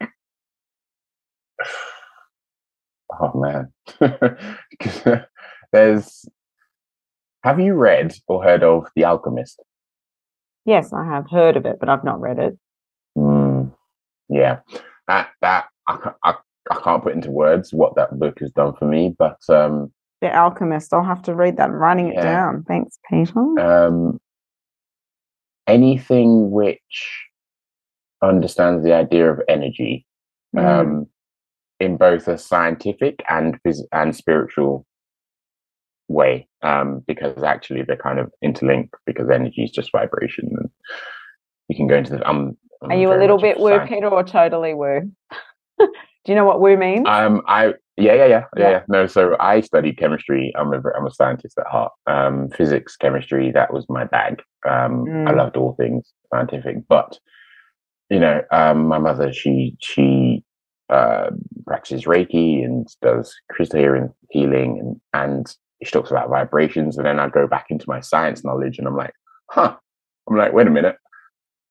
[3.21, 3.73] oh man
[5.73, 6.27] there's
[7.43, 9.63] have you read or heard of the alchemist
[10.65, 12.59] yes i have heard of it but i've not read it
[13.17, 13.71] mm,
[14.29, 14.59] yeah
[15.09, 16.35] that that I, I,
[16.71, 20.35] I can't put into words what that book has done for me but um The
[20.35, 20.93] Alchemist.
[20.93, 21.69] I'll have to read that.
[21.69, 22.21] I'm writing yeah.
[22.21, 22.65] it down.
[22.67, 23.39] Thanks, Peter.
[23.61, 24.19] Um,
[25.67, 27.27] anything which
[28.23, 30.07] understands the idea of energy
[30.55, 30.65] mm.
[30.65, 31.07] um,
[31.81, 34.87] in both a scientific and phys- and spiritual
[36.09, 38.95] way, um, because actually they're kind of interlinked.
[39.05, 40.71] Because energy is just vibration, and
[41.69, 42.29] you can go into the.
[42.29, 45.11] Um, Are you a little bit woo, Peter, or totally woo?
[45.79, 47.07] Do you know what woo means?
[47.09, 48.83] Um, I yeah, yeah, yeah, yeah, yeah.
[48.89, 50.53] No, so I studied chemistry.
[50.57, 51.93] I'm a I'm a scientist at heart.
[52.07, 54.43] Um, physics, chemistry, that was my bag.
[54.69, 55.29] Um, mm.
[55.29, 57.19] I loved all things scientific, but
[58.11, 60.45] you know, um, my mother she she
[60.91, 61.31] uh,
[61.67, 66.97] practices Reiki and does crystal healing, and and she talks about vibrations.
[66.97, 69.15] And then I go back into my science knowledge, and I'm like,
[69.51, 69.77] huh.
[70.29, 70.97] I'm like, wait a minute.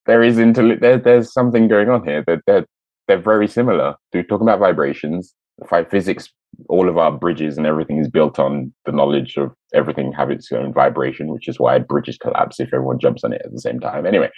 [0.06, 2.24] There is into there, there's something going on here.
[2.26, 2.68] That they're, they're
[3.08, 3.96] they're very similar.
[4.12, 5.34] They're talking about vibrations.
[5.68, 6.30] Five physics,
[6.70, 10.52] all of our bridges and everything is built on the knowledge of everything have its
[10.52, 13.80] own vibration, which is why bridges collapse if everyone jumps on it at the same
[13.80, 14.06] time.
[14.06, 14.30] Anyway,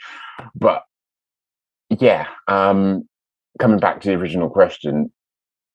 [0.55, 0.83] but
[1.89, 3.07] yeah, um,
[3.59, 5.11] coming back to the original question,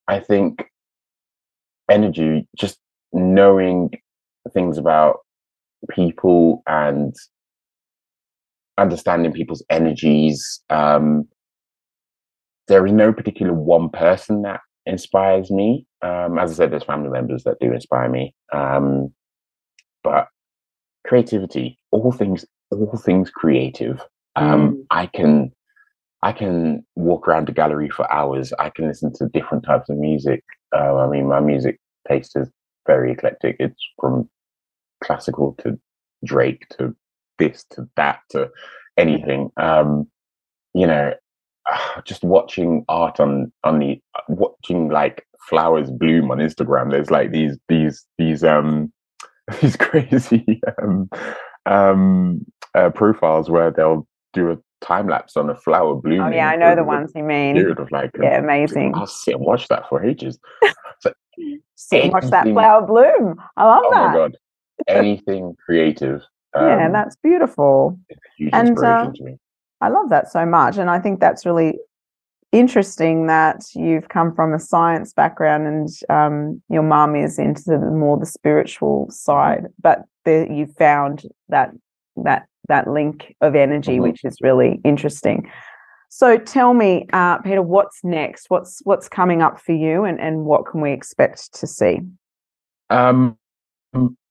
[0.09, 0.65] I think
[1.91, 2.79] energy, just
[3.13, 3.91] knowing
[4.53, 5.19] things about
[5.91, 7.15] people and
[8.79, 11.29] understanding people's energies, um,
[12.69, 15.87] there is no particular one person that inspires me.
[16.03, 18.35] Um, as I said, there's family members that do inspire me.
[18.53, 19.13] Um,
[20.03, 20.29] but
[21.07, 24.01] creativity, all things, all things creative.
[24.37, 24.87] Um, mm.
[24.91, 25.53] I can,
[26.23, 28.53] I can walk around the gallery for hours.
[28.59, 30.45] I can listen to different types of music.
[30.75, 32.49] Uh, I mean, my music taste is
[32.87, 33.57] very eclectic.
[33.59, 34.29] It's from
[35.03, 35.79] classical to
[36.25, 36.95] Drake to
[37.39, 38.51] this to that to
[38.97, 39.51] anything.
[39.57, 40.09] Um,
[40.75, 41.13] you know,
[42.05, 46.91] just watching art on on the watching like flowers bloom on Instagram.
[46.91, 48.93] There's like these these these um
[49.61, 51.11] these crazy um
[51.67, 52.45] um
[52.75, 56.21] uh, profiles where they'll do a time lapse on a flower blooming.
[56.21, 57.55] Oh yeah, I know the ones you mean.
[57.55, 58.93] Period of like yeah, amazing.
[58.95, 60.39] I'll sit and watch that for ages.
[61.01, 61.13] So
[61.75, 63.43] sit and watch that flower bloom.
[63.57, 64.03] I love oh that.
[64.03, 64.37] Oh my god,
[64.87, 66.23] anything creative.
[66.55, 67.99] Um, yeah, that's beautiful.
[68.53, 69.11] and uh,
[69.81, 70.77] I love that so much.
[70.77, 71.79] And I think that's really
[72.53, 77.79] interesting that you've come from a science background and um, your mum is into the
[77.79, 81.71] more the spiritual side, but the, you found that
[82.17, 84.03] that that link of energy, mm-hmm.
[84.03, 85.51] which is really interesting.
[86.09, 88.51] So tell me, uh, Peter, what's next?
[88.51, 92.01] What's what's coming up for you, and and what can we expect to see?
[92.91, 93.39] Um,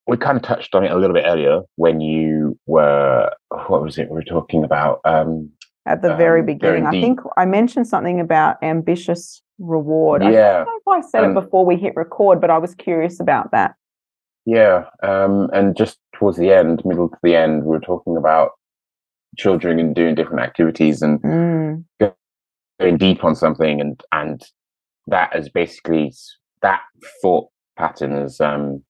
[0.07, 3.32] we kind of touched on it a little bit earlier when you were
[3.67, 5.49] what was it we were talking about um,
[5.86, 6.86] at the um, very beginning.
[6.86, 10.21] I think I mentioned something about ambitious reward.
[10.21, 10.32] Yeah, I
[10.63, 13.19] don't know if I said um, it before we hit record, but I was curious
[13.19, 13.75] about that.
[14.45, 18.51] Yeah, um, and just towards the end, middle to the end, we were talking about
[19.38, 21.84] children and doing different activities and mm.
[22.80, 24.43] going deep on something, and and
[25.07, 26.13] that is basically
[26.61, 26.82] that
[27.22, 28.84] thought pattern has um,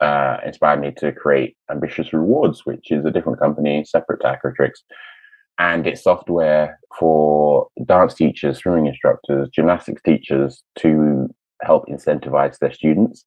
[0.00, 4.82] uh, inspired me to create Ambitious Rewards, which is a different company separate to Acrotrix.
[5.58, 11.28] And it's software for dance teachers, swimming instructors, gymnastics teachers to
[11.62, 13.26] help incentivize their students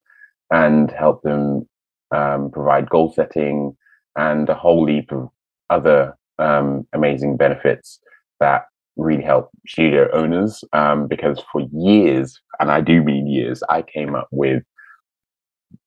[0.52, 1.68] and help them
[2.12, 3.76] um, provide goal setting
[4.16, 5.30] and a whole heap of
[5.70, 8.00] other um, amazing benefits
[8.40, 8.66] that
[8.98, 10.64] really help studio owners.
[10.74, 14.64] Um, because for years, and I do mean years, I came up with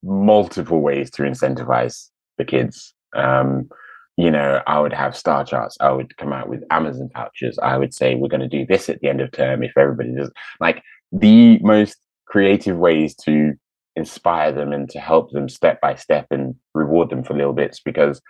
[0.03, 2.09] multiple ways to incentivize
[2.39, 2.95] the kids.
[3.15, 3.69] Um,
[4.17, 5.77] you know, I would have star charts.
[5.81, 7.59] I would come out with Amazon vouchers.
[7.59, 10.15] I would say we're going to do this at the end of term if everybody
[10.15, 10.31] does.
[10.61, 11.97] Like the most
[12.27, 13.55] creative ways to
[13.97, 17.81] inspire them and to help them step by step and reward them for little bits.
[17.81, 18.21] Because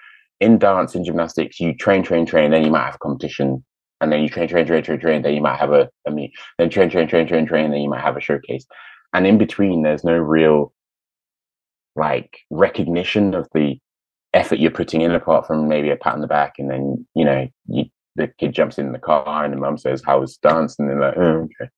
[0.40, 3.64] in dance and gymnastics, you train, train, train, then you might have a competition,
[4.00, 6.32] and then you train, train, train, train, train, then you might have a, I mean,
[6.58, 8.66] then train, train, train, train, train, then you might have a showcase.
[9.14, 10.72] And in between, there's no real
[11.94, 13.78] like recognition of the
[14.34, 17.24] effort you're putting in apart from maybe a pat on the back and then you
[17.24, 17.84] know you,
[18.16, 21.00] the kid jumps in the car and the mum says how was dance and they're
[21.00, 21.70] like oh, okay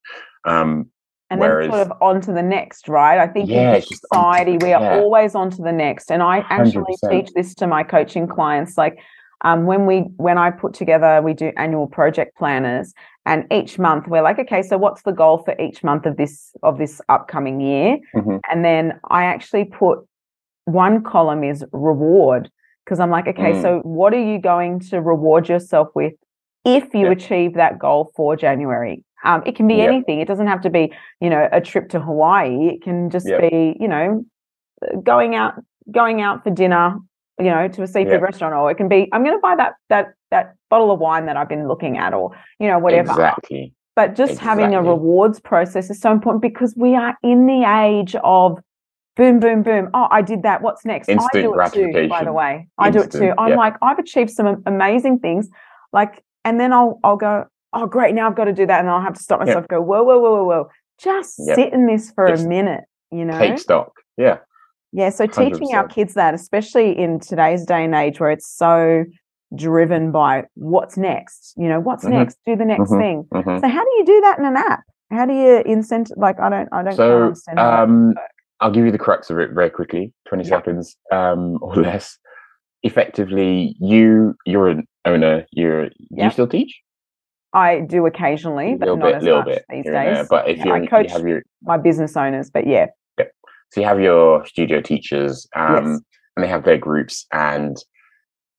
[0.45, 0.89] um
[1.31, 4.57] and whereas, then sort of on to the next right i think yeah, in society
[4.59, 5.01] we are yeah.
[5.01, 7.11] always on to the next and i actually 100%.
[7.11, 8.99] teach this to my coaching clients like
[9.43, 12.93] um, when we when i put together we do annual project planners
[13.27, 16.53] and each month we're like okay so what's the goal for each month of this
[16.62, 18.37] of this upcoming year mm-hmm.
[18.51, 19.99] and then i actually put
[20.66, 22.51] one column is reward
[22.85, 23.62] because i'm like okay mm.
[23.62, 26.12] so what are you going to reward yourself with
[26.64, 29.89] if you achieve that goal for january um, it can be yep.
[29.89, 33.29] anything it doesn't have to be you know a trip to hawaii it can just
[33.29, 33.41] yep.
[33.41, 34.25] be you know
[35.03, 35.55] going out
[35.91, 36.97] going out for dinner
[37.39, 38.18] you know to a seafood yeah.
[38.18, 41.27] restaurant or it can be i'm going to buy that that that bottle of wine
[41.27, 44.62] that i've been looking at or you know whatever exactly but just exactly.
[44.62, 48.59] having a rewards process is so important because we are in the age of
[49.16, 49.89] boom, boom, boom.
[49.95, 50.62] Oh, I did that.
[50.62, 51.09] What's next?
[51.09, 52.68] Instant I do it too, by the way.
[52.79, 53.35] I Instant, do it too.
[53.39, 53.57] I'm yeah.
[53.57, 55.49] like, I've achieved some amazing things.
[55.93, 58.81] Like, and then I'll I'll go, oh great, now I've got to do that.
[58.81, 60.70] And I'll have to stop myself, go, whoa, whoa, whoa, whoa, whoa.
[60.99, 63.39] Just sit in this for Just a minute, you know.
[63.39, 63.93] Take stock.
[64.16, 64.39] Yeah.
[64.93, 65.11] Yeah.
[65.11, 65.53] So 100%.
[65.53, 69.05] teaching our kids that, especially in today's day and age where it's so
[69.57, 72.14] driven by what's next, you know, what's mm-hmm.
[72.14, 72.39] next?
[72.47, 73.01] Do the next mm-hmm.
[73.01, 73.29] thing.
[73.33, 73.59] Mm-hmm.
[73.59, 74.81] So how do you do that in an app?
[75.11, 78.14] How do you incent like I don't I don't so, understand um,
[78.61, 80.49] I'll give you the crux of it very quickly, 20 yeah.
[80.49, 82.18] seconds um, or less.
[82.83, 85.47] Effectively, you you're an owner.
[85.53, 86.27] You're yeah.
[86.27, 86.81] you still teach?
[87.55, 90.26] I do occasionally, but not bit, as much bit these days.
[90.28, 92.86] But if yeah, you, coach you have your my business owners, but yeah.
[93.18, 93.26] yeah.
[93.70, 96.00] So you have your studio teachers, um, yes.
[96.36, 97.76] and they have their groups, and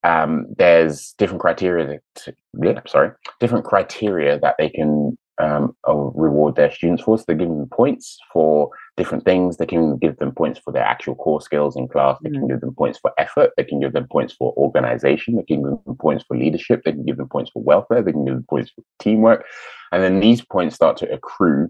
[0.03, 1.99] um, there's different criteria.
[2.25, 7.17] That, yeah, sorry, different criteria that they can um, reward their students for.
[7.17, 9.57] So they're giving them points for different things.
[9.57, 12.17] They can give them points for their actual core skills in class.
[12.21, 12.39] They mm.
[12.39, 13.51] can give them points for effort.
[13.57, 15.35] They can give them points for organization.
[15.35, 16.83] They can give them points for leadership.
[16.83, 18.01] They can give them points for welfare.
[18.01, 19.45] They can give them points for teamwork.
[19.91, 21.69] And then these points start to accrue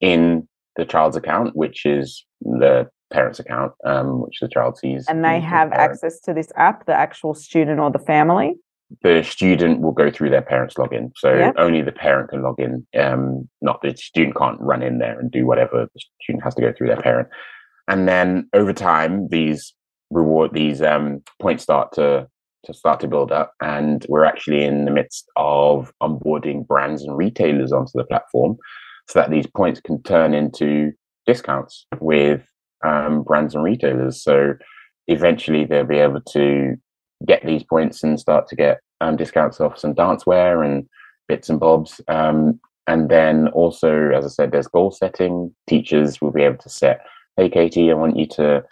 [0.00, 0.46] in
[0.76, 5.06] the child's account, which is the parent's account, um, which the child sees.
[5.08, 8.56] And they have access to this app, the actual student or the family?
[9.02, 11.10] The student will go through their parents' login.
[11.16, 11.52] So yeah.
[11.56, 12.86] only the parent can log in.
[12.98, 15.88] Um, not the student can't run in there and do whatever.
[15.92, 17.28] The student has to go through their parent.
[17.88, 19.74] And then over time, these
[20.10, 22.28] reward these um, points start to
[22.64, 23.52] to start to build up.
[23.60, 28.56] And we're actually in the midst of onboarding brands and retailers onto the platform,
[29.08, 30.92] so that these points can turn into
[31.26, 32.42] discounts with
[32.84, 34.22] um, brands and retailers.
[34.22, 34.54] So
[35.08, 36.76] eventually, they'll be able to
[37.26, 40.88] get these points and start to get um, discounts off some dancewear and
[41.28, 42.00] bits and bobs.
[42.08, 45.54] Um, and then also, as I said, there's goal setting.
[45.66, 47.00] Teachers will be able to set,
[47.36, 48.64] hey, Katie, I want you to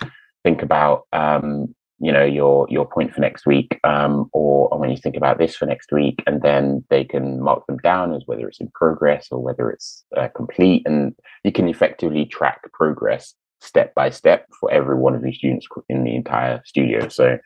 [0.45, 4.91] think about, um, you know, your your point for next week, um, or I want
[4.91, 8.15] you to think about this for next week, and then they can mark them down
[8.15, 12.61] as whether it's in progress or whether it's uh, complete, and you can effectively track
[12.73, 17.09] progress step by step for every one of these students in the entire studio.
[17.09, 17.39] So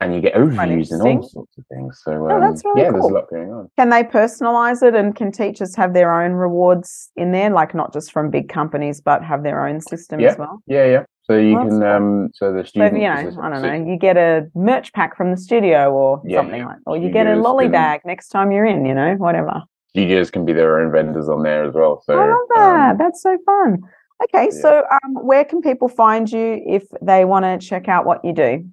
[0.00, 2.00] and you get overviews and all sorts of things.
[2.04, 3.00] So um, oh, that's really yeah, cool.
[3.00, 3.70] there's a lot going on.
[3.78, 7.92] Can they personalize it, and can teachers have their own rewards in there, like not
[7.92, 10.30] just from big companies, but have their own system yeah.
[10.30, 10.62] as well?
[10.66, 11.04] Yeah, yeah.
[11.24, 13.96] So you well, can, um, so the student, so, you know, I don't know, you
[13.96, 17.36] get a merch pack from the studio or yeah, something like, or you get a
[17.36, 19.62] lolly can, bag next time you're in, you know, whatever.
[19.90, 22.02] Studios can be their own vendors on there as well.
[22.04, 22.90] So I love that.
[22.90, 23.78] Um, That's so fun.
[24.24, 24.60] Okay, yeah.
[24.60, 28.32] so um, where can people find you if they want to check out what you
[28.32, 28.68] do?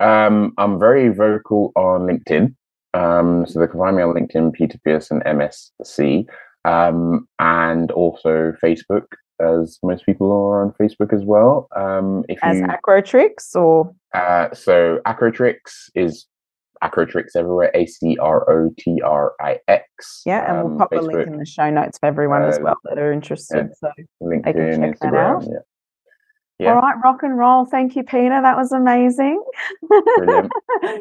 [0.00, 2.54] Um, I'm very vocal on LinkedIn.
[2.94, 6.26] Um, so they can find me on LinkedIn, Peter Pearson MSc,
[6.64, 9.04] um, and also Facebook,
[9.40, 11.68] as most people are on Facebook as well.
[11.76, 16.26] Um, if as you, Acrotrix or uh, so Acrotrix is
[16.82, 17.70] Acrotrix everywhere.
[17.74, 20.22] A C R O T R I X.
[20.24, 22.46] Yeah, and we'll um, pop Facebook, a link in the show notes for everyone uh,
[22.46, 23.68] as well that are interested.
[23.82, 25.42] Yeah, so LinkedIn, they can check Instagram, that out.
[25.44, 25.58] Yeah.
[26.58, 26.74] Yeah.
[26.74, 27.66] All right, rock and roll.
[27.66, 28.40] Thank you, Peter.
[28.40, 29.42] That was amazing.
[30.16, 30.52] Brilliant.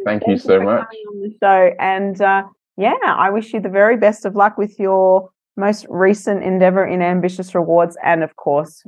[0.03, 0.88] Thank you so much.
[1.10, 1.72] On the show.
[1.80, 2.43] And uh,
[2.78, 7.01] yeah, I wish you the very best of luck with your most recent endeavor in
[7.01, 8.84] Ambitious Rewards and, of course,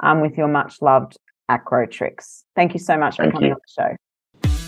[0.00, 1.16] um, with your much loved
[1.50, 2.44] Acrotrix.
[2.54, 3.54] Thank you so much for coming you.
[3.54, 3.96] on the show.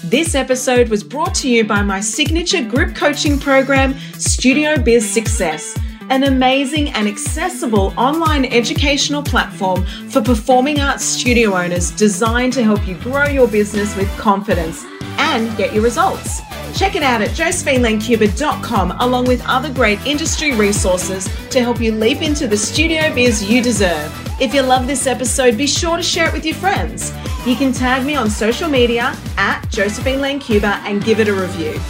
[0.09, 5.79] This episode was brought to you by my signature group coaching program, Studio Biz Success
[6.11, 12.87] an amazing and accessible online educational platform for performing arts studio owners designed to help
[12.87, 14.85] you grow your business with confidence
[15.19, 16.41] and get your results.
[16.77, 22.21] Check it out at josephinelancuba.com along with other great industry resources to help you leap
[22.21, 24.13] into the studio biz you deserve.
[24.41, 27.13] If you love this episode, be sure to share it with your friends.
[27.47, 31.81] You can tag me on social media at Josephine Lancuba and give it a review.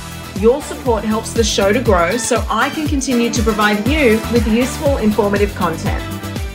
[0.40, 4.46] Your support helps the show to grow so I can continue to provide you with
[4.48, 6.02] useful, informative content.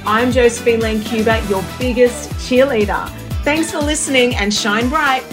[0.06, 3.10] I'm Josephine Lancuba, your biggest cheerleader.
[3.44, 5.24] Thanks for listening and shine bright.